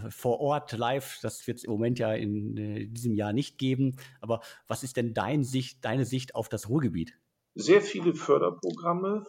[0.09, 1.19] vor Ort live.
[1.23, 3.97] Das wird es im Moment ja in diesem Jahr nicht geben.
[4.21, 7.19] Aber was ist denn dein Sicht, deine Sicht auf das Ruhrgebiet?
[7.55, 9.25] Sehr viele Förderprogramme,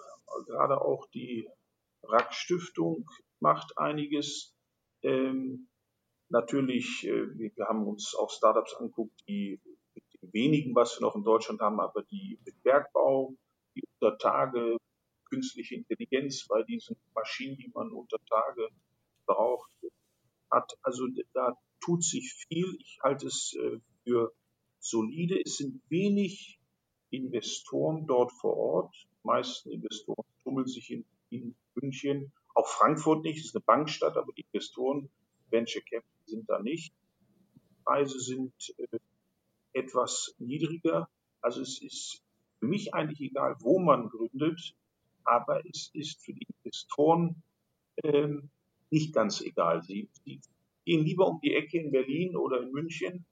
[0.48, 1.48] gerade auch die
[2.04, 4.56] RAK-Stiftung macht einiges.
[5.04, 5.70] Ähm,
[6.30, 9.60] natürlich, wir haben uns auch Startups angeguckt, die
[10.22, 13.36] wenigen, was wir noch in Deutschland haben, aber die mit Bergbau,
[13.76, 14.78] die unter Tage
[15.30, 18.70] künstliche Intelligenz bei diesen Maschinen, die man unter Tage
[19.26, 19.72] braucht,
[20.52, 20.78] hat.
[20.84, 22.76] Also da tut sich viel.
[22.80, 24.34] Ich halte es äh, für
[24.80, 25.40] solide.
[25.44, 26.60] Es sind wenig
[27.10, 28.96] Investoren dort vor Ort.
[28.96, 34.18] Die meisten Investoren tummeln sich in, in München, auch Frankfurt nicht, es ist eine Bankstadt,
[34.18, 35.10] aber die Investoren,
[35.50, 36.94] Venture Capital sind da nicht.
[37.86, 39.00] Preise sind äh,
[39.74, 41.10] etwas niedriger.
[41.42, 42.22] Also es ist
[42.60, 44.76] für mich eigentlich egal, wo man gründet,
[45.24, 47.42] aber es ist für die Investoren
[48.04, 48.50] ähm,
[48.90, 49.82] nicht ganz egal.
[49.84, 50.40] Sie, sie
[50.86, 53.26] gehen lieber um die Ecke in Berlin oder in München.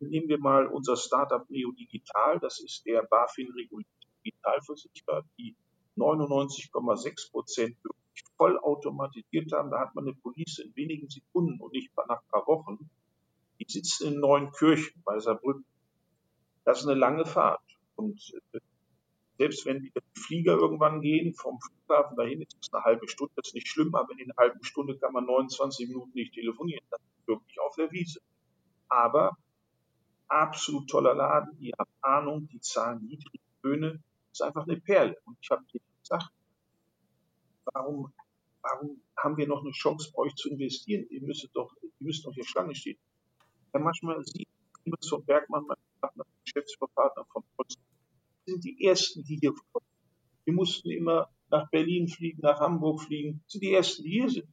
[0.00, 3.90] Nehmen wir mal unser Startup Neo Digital, das ist der BaFin regulierte
[4.24, 5.54] Digitalversicherer, die
[5.96, 9.70] 99,6 Prozent wirklich vollautomatisiert haben.
[9.70, 12.90] Da hat man eine Police in wenigen Sekunden und nicht nach ein paar Wochen.
[13.60, 15.64] Die sitzen in Neunkirchen bei Saarbrücken.
[16.64, 17.62] Das ist eine lange Fahrt.
[17.96, 18.60] Und äh,
[19.38, 23.48] selbst wenn die Flieger irgendwann gehen, vom Flughafen dahin ist es eine halbe Stunde, das
[23.48, 26.84] ist nicht schlimm, aber in einer halben Stunde kann man 29 Minuten nicht telefonieren.
[26.90, 28.20] Das ist wirklich auf der Wiese.
[28.88, 29.36] Aber
[30.28, 35.16] absolut toller Laden, die haben Ahnung, die zahlen niedrige Löhne, ist einfach eine Perle.
[35.24, 35.64] Und ich habe
[36.00, 36.30] gesagt,
[37.72, 38.12] warum,
[38.62, 41.06] warum haben wir noch eine Chance, bei euch zu investieren?
[41.10, 42.98] Ihr müsst doch, ihr müsst doch hier Schlange stehen.
[43.72, 44.46] Ja, manchmal Sie,
[44.84, 47.84] Clemens von Bergmann, mein Partner, Geschäftspartner von Potsdam,
[48.46, 49.86] sind die Ersten, die hier kommen.
[50.44, 54.52] Wir mussten immer nach Berlin fliegen, nach Hamburg fliegen, sind die Ersten, die hier sind.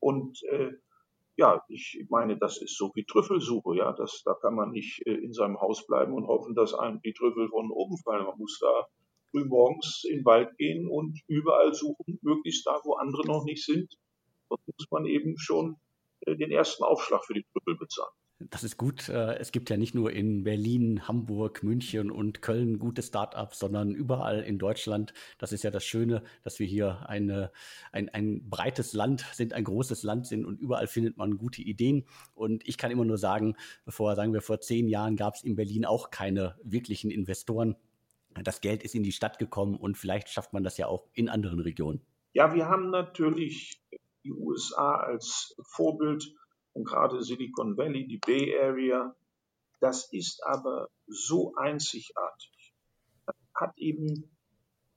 [0.00, 0.72] Und äh,
[1.36, 5.14] ja, ich meine, das ist so wie Trüffelsuche, ja, das, da kann man nicht äh,
[5.14, 8.26] in seinem Haus bleiben und hoffen, dass einem die Trüffel von oben fallen.
[8.26, 8.86] Man muss da
[9.30, 13.64] früh morgens in den Wald gehen und überall suchen, möglichst da, wo andere noch nicht
[13.64, 13.94] sind.
[14.48, 15.76] Dort muss man eben schon
[16.22, 18.17] äh, den ersten Aufschlag für die Trüppel bezahlen.
[18.40, 19.08] Das ist gut.
[19.08, 23.94] Äh, es gibt ja nicht nur in Berlin, Hamburg, München und Köln gute Startups, sondern
[23.94, 25.12] überall in Deutschland.
[25.38, 27.50] Das ist ja das Schöne, dass wir hier eine,
[27.90, 32.04] ein, ein breites Land sind, ein großes Land sind und überall findet man gute Ideen.
[32.34, 33.56] Und ich kann immer nur sagen,
[33.88, 37.74] vor, sagen wir, vor zehn Jahren gab es in Berlin auch keine wirklichen Investoren
[38.44, 41.28] das Geld ist in die Stadt gekommen und vielleicht schafft man das ja auch in
[41.28, 42.00] anderen Regionen.
[42.32, 43.82] Ja, wir haben natürlich
[44.24, 46.34] die USA als Vorbild
[46.78, 49.14] und gerade Silicon Valley, die Bay Area.
[49.80, 52.72] Das ist aber so einzigartig.
[53.54, 54.30] Hat eben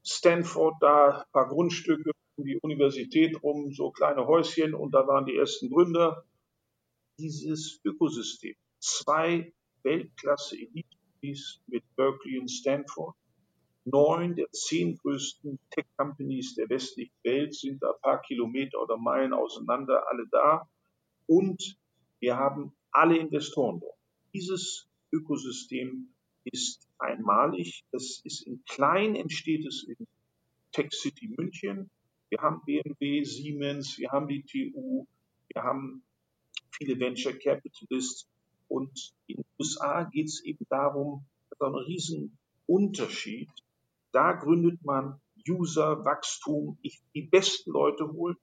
[0.05, 5.25] Stanford da ein paar Grundstücke um die Universität rum, so kleine Häuschen und da waren
[5.25, 6.23] die ersten Gründer.
[7.17, 10.97] Dieses Ökosystem, zwei Weltklasse Elite
[11.67, 13.15] mit Berkeley und Stanford,
[13.83, 20.03] Neun der zehn größten Tech-Companies der westlichen Welt sind ein paar Kilometer oder Meilen auseinander,
[20.07, 20.69] alle da.
[21.31, 21.79] Und
[22.19, 23.97] wir haben alle Investoren dort.
[24.33, 26.13] Dieses Ökosystem
[26.43, 27.85] ist einmalig.
[27.93, 30.07] Es ist in klein entsteht es in
[30.73, 31.89] Tech City München.
[32.29, 35.05] Wir haben BMW, Siemens, wir haben die TU,
[35.53, 36.03] wir haben
[36.71, 38.27] viele Venture Capitalists.
[38.67, 43.49] Und in den USA geht es eben darum, dass ein Riesenunterschied
[44.11, 48.35] da gründet man User, Wachstum, ich, die besten Leute holen.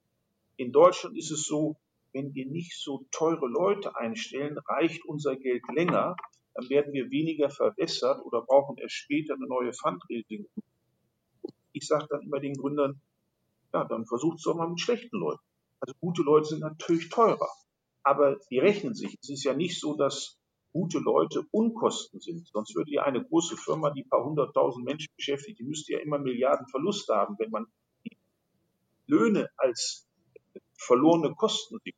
[0.57, 1.77] In Deutschland ist es so,
[2.19, 6.17] wenn wir nicht so teure Leute einstellen, reicht unser Geld länger,
[6.53, 10.45] dann werden wir weniger verwässert oder brauchen erst später eine neue Fundraising.
[11.71, 12.99] Ich sage dann immer den Gründern,
[13.73, 15.41] ja, dann versucht es doch mal mit schlechten Leuten.
[15.79, 17.49] Also gute Leute sind natürlich teurer,
[18.03, 19.17] aber die rechnen sich.
[19.21, 20.37] Es ist ja nicht so, dass
[20.73, 22.47] gute Leute Unkosten sind.
[22.47, 25.99] Sonst würde ja eine große Firma, die ein paar hunderttausend Menschen beschäftigt, die müsste ja
[25.99, 27.67] immer Milliarden Verluste haben, wenn man
[28.03, 28.17] die
[29.07, 30.05] Löhne als
[30.75, 31.95] verlorene Kosten sieht.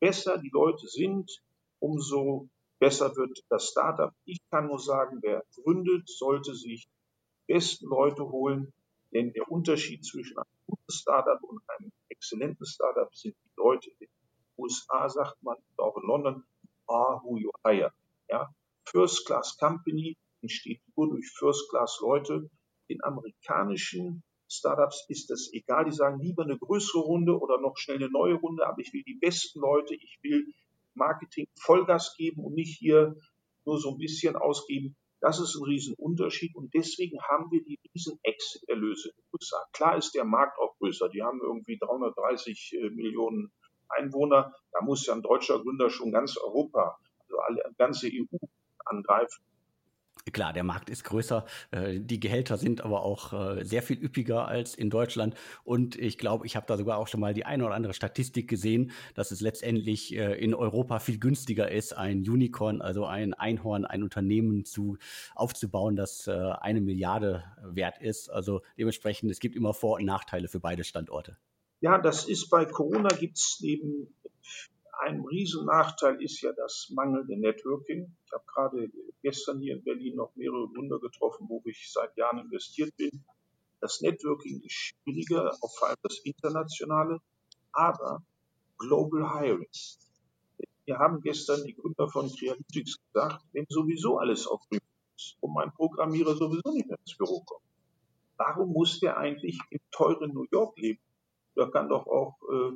[0.00, 1.42] Besser die Leute sind,
[1.78, 2.48] umso
[2.78, 4.12] besser wird das Startup.
[4.24, 6.88] Ich kann nur sagen, wer gründet, sollte sich
[7.46, 8.72] besten Leute holen,
[9.12, 13.90] denn der Unterschied zwischen einem guten Startup und einem exzellenten Startup sind die Leute.
[13.90, 14.08] In den
[14.56, 16.44] USA sagt man, auch in London,
[16.88, 17.20] ah,
[17.62, 17.92] Bayer.
[18.28, 18.48] Ja?
[18.86, 22.48] First Class Company entsteht nur durch First Class Leute.
[22.88, 25.84] Den amerikanischen Startups ist das egal.
[25.84, 29.02] Die sagen lieber eine größere Runde oder noch schnell eine neue Runde, aber ich will
[29.04, 29.94] die besten Leute.
[29.94, 30.46] Ich will
[30.94, 33.16] Marketing Vollgas geben und nicht hier
[33.64, 34.96] nur so ein bisschen ausgeben.
[35.20, 39.38] Das ist ein Riesenunterschied und deswegen haben wir die riesen Exit-Erlöse in.
[39.72, 41.08] Klar ist der Markt auch größer.
[41.10, 43.52] Die haben irgendwie 330 äh, Millionen
[43.88, 44.54] Einwohner.
[44.72, 48.36] Da muss ja ein deutscher Gründer schon ganz Europa, also alle, ganze EU
[48.86, 49.44] angreifen.
[50.32, 54.46] Klar, der Markt ist größer, äh, die Gehälter sind aber auch äh, sehr viel üppiger
[54.46, 55.34] als in Deutschland.
[55.64, 58.48] Und ich glaube, ich habe da sogar auch schon mal die eine oder andere Statistik
[58.48, 63.84] gesehen, dass es letztendlich äh, in Europa viel günstiger ist, ein Unicorn, also ein Einhorn,
[63.84, 64.98] ein Unternehmen zu
[65.34, 68.28] aufzubauen, das eine Milliarde wert ist.
[68.28, 71.36] Also dementsprechend, es gibt immer Vor- und Nachteile für beide Standorte.
[71.80, 74.14] Ja, das ist bei Corona gibt es neben
[75.00, 78.14] ein Riesennachteil ist ja das mangelnde Networking.
[78.26, 78.90] Ich habe gerade
[79.22, 83.24] gestern hier in Berlin noch mehrere Gründer getroffen, wo ich seit Jahren investiert bin.
[83.80, 87.18] Das Networking ist schwieriger, auch vor allem das Internationale,
[87.72, 88.22] aber
[88.78, 89.68] Global Hiring.
[90.84, 94.84] Wir haben gestern die Gründer von Crealytics gesagt, wenn sowieso alles auf Remote
[95.16, 97.64] ist und mein Programmierer sowieso nicht mehr ins Büro kommt,
[98.36, 101.00] warum muss der eigentlich im teuren New York leben?
[101.54, 102.72] Da kann doch auch äh,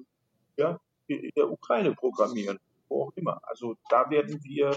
[0.56, 3.40] ja, in der Ukraine programmieren, wo auch immer.
[3.42, 4.76] Also da werden wir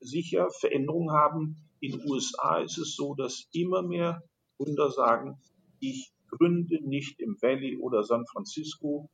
[0.00, 1.56] sicher Veränderungen haben.
[1.80, 4.22] In den USA ist es so, dass immer mehr
[4.58, 5.38] Gründer sagen,
[5.80, 9.08] ich gründe nicht im Valley oder San Francisco.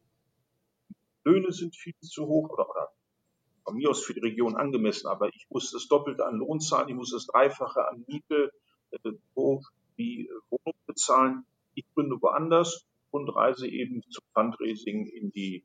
[1.24, 2.88] Löhne sind viel zu hoch oder, oder
[3.64, 6.88] von mir aus für die Region angemessen, aber ich muss das Doppelte an Lohn zahlen,
[6.88, 8.50] ich muss das Dreifache an Miete
[8.90, 9.12] äh,
[9.96, 11.44] wie Wohnung bezahlen.
[11.74, 15.64] Ich gründe woanders und reise eben zum Fundraising in die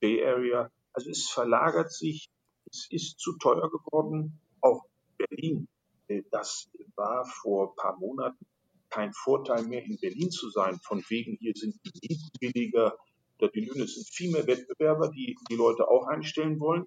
[0.00, 0.70] Bay Area.
[0.92, 2.28] Also es verlagert sich,
[2.70, 4.40] es ist zu teuer geworden.
[4.60, 4.84] Auch
[5.18, 5.68] Berlin,
[6.08, 8.46] äh, das war vor ein paar Monaten
[8.88, 10.78] kein Vorteil mehr, in Berlin zu sein.
[10.82, 12.96] Von wegen, hier sind die Mieten billiger
[13.38, 16.86] oder die Löhne sind viel mehr Wettbewerber, die die Leute auch einstellen wollen.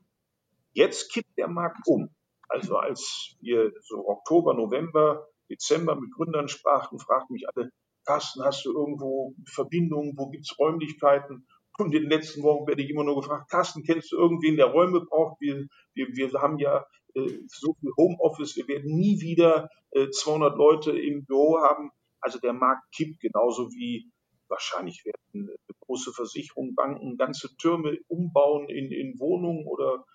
[0.74, 2.10] Jetzt kippt der Markt um.
[2.48, 7.72] Also als wir so Oktober, November, Dezember mit Gründern sprachen, fragten mich alle,
[8.06, 11.48] Carsten, hast du irgendwo Verbindungen, wo gibt es Räumlichkeiten?
[11.80, 14.68] Und in den letzten Wochen werde ich immer nur gefragt, Carsten, kennst du irgendwen, der
[14.68, 15.40] Räume braucht?
[15.40, 20.58] Wir, wir, wir haben ja äh, so viel Homeoffice, wir werden nie wieder äh, 200
[20.58, 21.92] Leute im Büro haben.
[22.22, 24.12] Also der Markt kippt genauso wie
[24.50, 30.06] wahrscheinlich werden äh, große Versicherungen, Banken ganze Türme umbauen in, in Wohnungen oder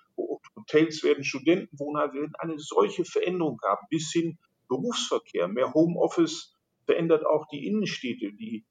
[0.56, 4.38] Hotels werden Studentenwohnheime, wir werden eine solche Veränderung haben, bis hin
[4.68, 6.54] Berufsverkehr, mehr Homeoffice
[6.86, 8.64] verändert auch die Innenstädte, die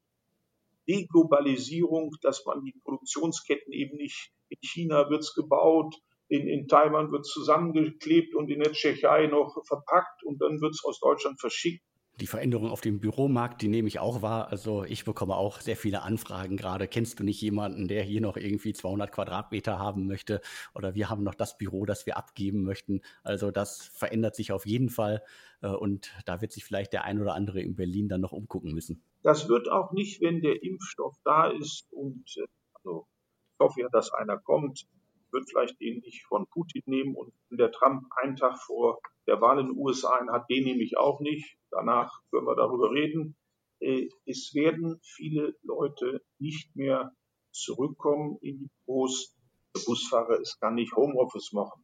[0.88, 5.95] Deglobalisierung, dass man die Produktionsketten eben nicht in China wird's gebaut,
[6.27, 10.99] in, in Taiwan wird zusammengeklebt und in der Tschechei noch verpackt und dann wird's aus
[10.99, 11.84] Deutschland verschickt.
[12.20, 14.49] Die Veränderung auf dem Büromarkt, die nehme ich auch wahr.
[14.49, 16.88] Also ich bekomme auch sehr viele Anfragen gerade.
[16.88, 20.39] Kennst du nicht jemanden, der hier noch irgendwie 200 Quadratmeter haben möchte?
[20.76, 23.01] Oder wir haben noch das Büro, das wir abgeben möchten.
[23.24, 25.24] Also das verändert sich auf jeden Fall.
[25.61, 28.74] Äh, und da wird sich vielleicht der ein oder andere in Berlin dann noch umgucken
[28.74, 29.03] müssen.
[29.24, 33.07] Das wird auch nicht, wenn der Impfstoff da ist und äh, also
[33.53, 34.86] ich hoffe ja, dass einer kommt,
[35.34, 39.59] wird vielleicht den nicht von Putin nehmen und der Trump einen Tag vor der Wahl
[39.59, 41.57] in den USA einen hat, den nehme ich auch nicht.
[41.71, 43.36] Danach können wir darüber reden.
[43.79, 47.11] Äh, es werden viele Leute nicht mehr
[47.51, 49.36] zurückkommen in die Büros.
[49.75, 51.84] Der Busfahrer ist gar nicht Homeoffice machen.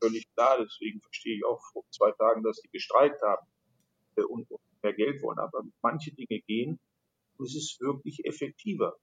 [0.00, 3.46] Völlig klar, deswegen verstehe ich auch vor zwei Tagen, dass die gestreikt haben
[4.16, 4.48] äh, und
[4.82, 5.38] mehr Geld wollen.
[5.38, 6.78] Aber manche Dinge gehen
[7.38, 8.96] und es ist wirklich effektiver.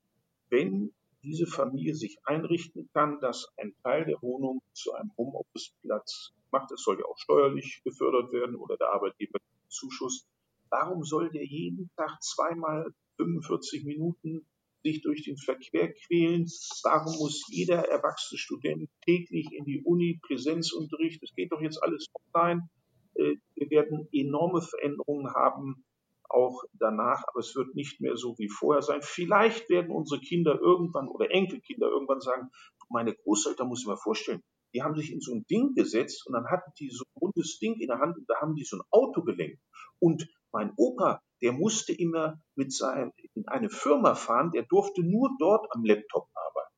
[0.50, 0.94] Wenn
[1.24, 6.82] diese Familie sich einrichten kann, dass ein Teil der Wohnung zu einem Homeoffice-Platz macht, es
[6.82, 10.26] soll ja auch steuerlich gefördert werden oder der Arbeitgeber Zuschuss.
[10.70, 14.46] Warum soll der jeden Tag zweimal 45 Minuten
[14.84, 16.46] sich durch den Verkehr quälen?
[16.84, 21.22] Warum muss jeder erwachsene Student täglich in die Uni Präsenzunterricht?
[21.24, 22.70] Es geht doch jetzt alles online.
[23.16, 25.84] Äh, wir werden enorme Veränderungen haben,
[26.30, 29.02] auch danach, aber es wird nicht mehr so wie vorher sein.
[29.02, 32.50] Vielleicht werden unsere Kinder irgendwann oder Enkelkinder irgendwann sagen,
[32.90, 34.42] meine Großeltern muss ich mir vorstellen,
[34.74, 37.60] die haben sich in so ein Ding gesetzt und dann hatten die so ein rundes
[37.60, 39.60] Ding in der Hand und da haben die so ein Auto gelenkt.
[40.00, 45.32] Und mein Opa, der musste immer mit seinem, in eine Firma fahren, der durfte nur
[45.40, 46.76] dort am Laptop arbeiten.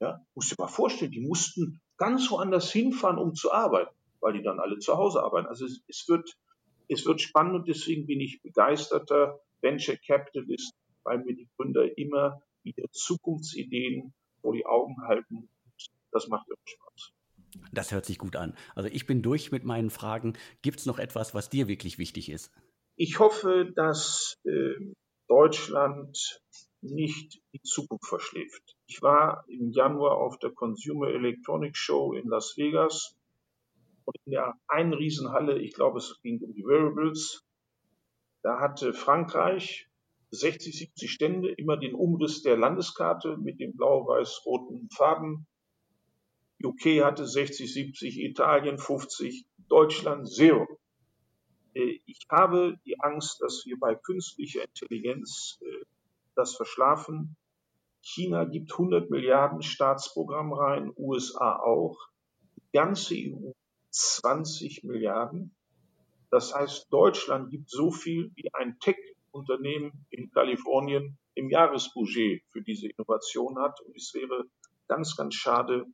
[0.00, 4.42] Ja, musst dir mal vorstellen, die mussten ganz woanders hinfahren, um zu arbeiten weil die
[4.42, 5.48] dann alle zu Hause arbeiten.
[5.48, 6.36] Also es, es, wird,
[6.90, 10.74] es wird spannend und deswegen bin ich begeisterter Venture Capitalist,
[11.04, 15.48] weil mir die Gründer immer wieder Zukunftsideen vor die Augen halten.
[16.10, 17.12] Das macht immer Spaß.
[17.72, 18.56] Das hört sich gut an.
[18.74, 20.36] Also ich bin durch mit meinen Fragen.
[20.62, 22.52] Gibt es noch etwas, was dir wirklich wichtig ist?
[22.96, 24.74] Ich hoffe, dass äh,
[25.28, 26.42] Deutschland
[26.80, 28.76] nicht die Zukunft verschläft.
[28.86, 33.16] Ich war im Januar auf der Consumer Electronics Show in Las Vegas
[34.04, 37.44] und in der einen Riesenhalle, ich glaube, es ging um die Wearables,
[38.42, 39.90] da hatte Frankreich
[40.30, 45.46] 60, 70 Stände, immer den Umriss der Landeskarte mit dem blau-weiß-roten Faden.
[46.62, 50.66] UK hatte 60, 70, Italien 50, Deutschland zero.
[51.74, 55.84] Äh, ich habe die Angst, dass wir bei künstlicher Intelligenz äh,
[56.36, 57.36] das verschlafen.
[58.02, 61.98] China gibt 100 Milliarden Staatsprogramm rein, USA auch.
[62.56, 63.52] Die ganze EU
[63.90, 65.54] 20 Milliarden.
[66.30, 72.88] Das heißt, Deutschland gibt so viel wie ein Tech-Unternehmen in Kalifornien im Jahresbudget für diese
[72.88, 73.80] Innovation hat.
[73.80, 74.44] Und es wäre
[74.88, 75.86] ganz, ganz schade,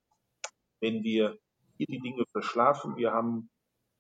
[0.81, 1.39] wenn wir
[1.77, 2.97] hier die Dinge verschlafen.
[2.97, 3.51] Wir haben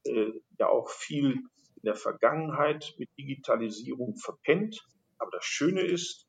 [0.04, 1.42] äh, ja auch viel
[1.76, 4.86] in der Vergangenheit mit Digitalisierung verpennt.
[5.18, 6.26] Aber das Schöne ist,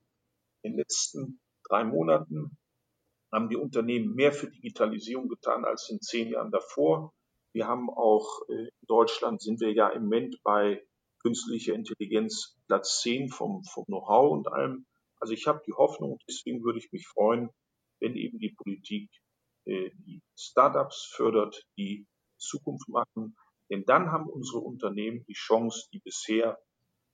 [0.62, 2.58] in den letzten drei Monaten
[3.32, 7.14] haben die Unternehmen mehr für Digitalisierung getan als in zehn Jahren davor.
[7.58, 10.86] Wir haben auch äh, in Deutschland sind wir ja im Moment bei
[11.24, 14.86] künstlicher Intelligenz Platz 10 vom, vom Know-how und allem.
[15.20, 17.50] Also ich habe die Hoffnung, deswegen würde ich mich freuen,
[18.00, 19.10] wenn eben die Politik
[19.66, 22.06] äh, die Startups fördert, die
[22.38, 23.36] Zukunft machen.
[23.72, 26.60] Denn dann haben unsere Unternehmen die Chance, die bisher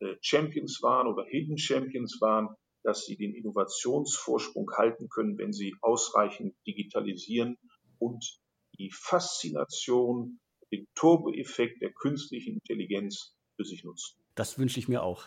[0.01, 5.73] äh, Champions waren oder Hidden Champions waren, dass sie den Innovationsvorsprung halten können, wenn sie
[5.79, 7.57] ausreichend digitalisieren
[7.97, 8.42] und
[8.77, 10.39] die Faszination,
[10.71, 14.19] den Turbo-Effekt der künstlichen Intelligenz für sich nutzen.
[14.35, 15.25] Das wünsche ich mir auch.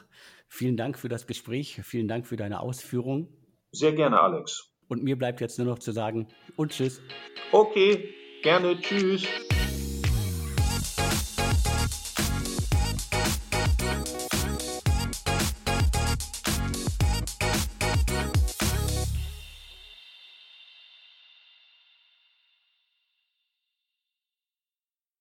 [0.48, 1.80] Vielen Dank für das Gespräch.
[1.84, 3.28] Vielen Dank für deine Ausführungen.
[3.72, 4.72] Sehr gerne, Alex.
[4.88, 7.00] Und mir bleibt jetzt nur noch zu sagen und tschüss.
[7.52, 9.26] Okay, gerne, tschüss.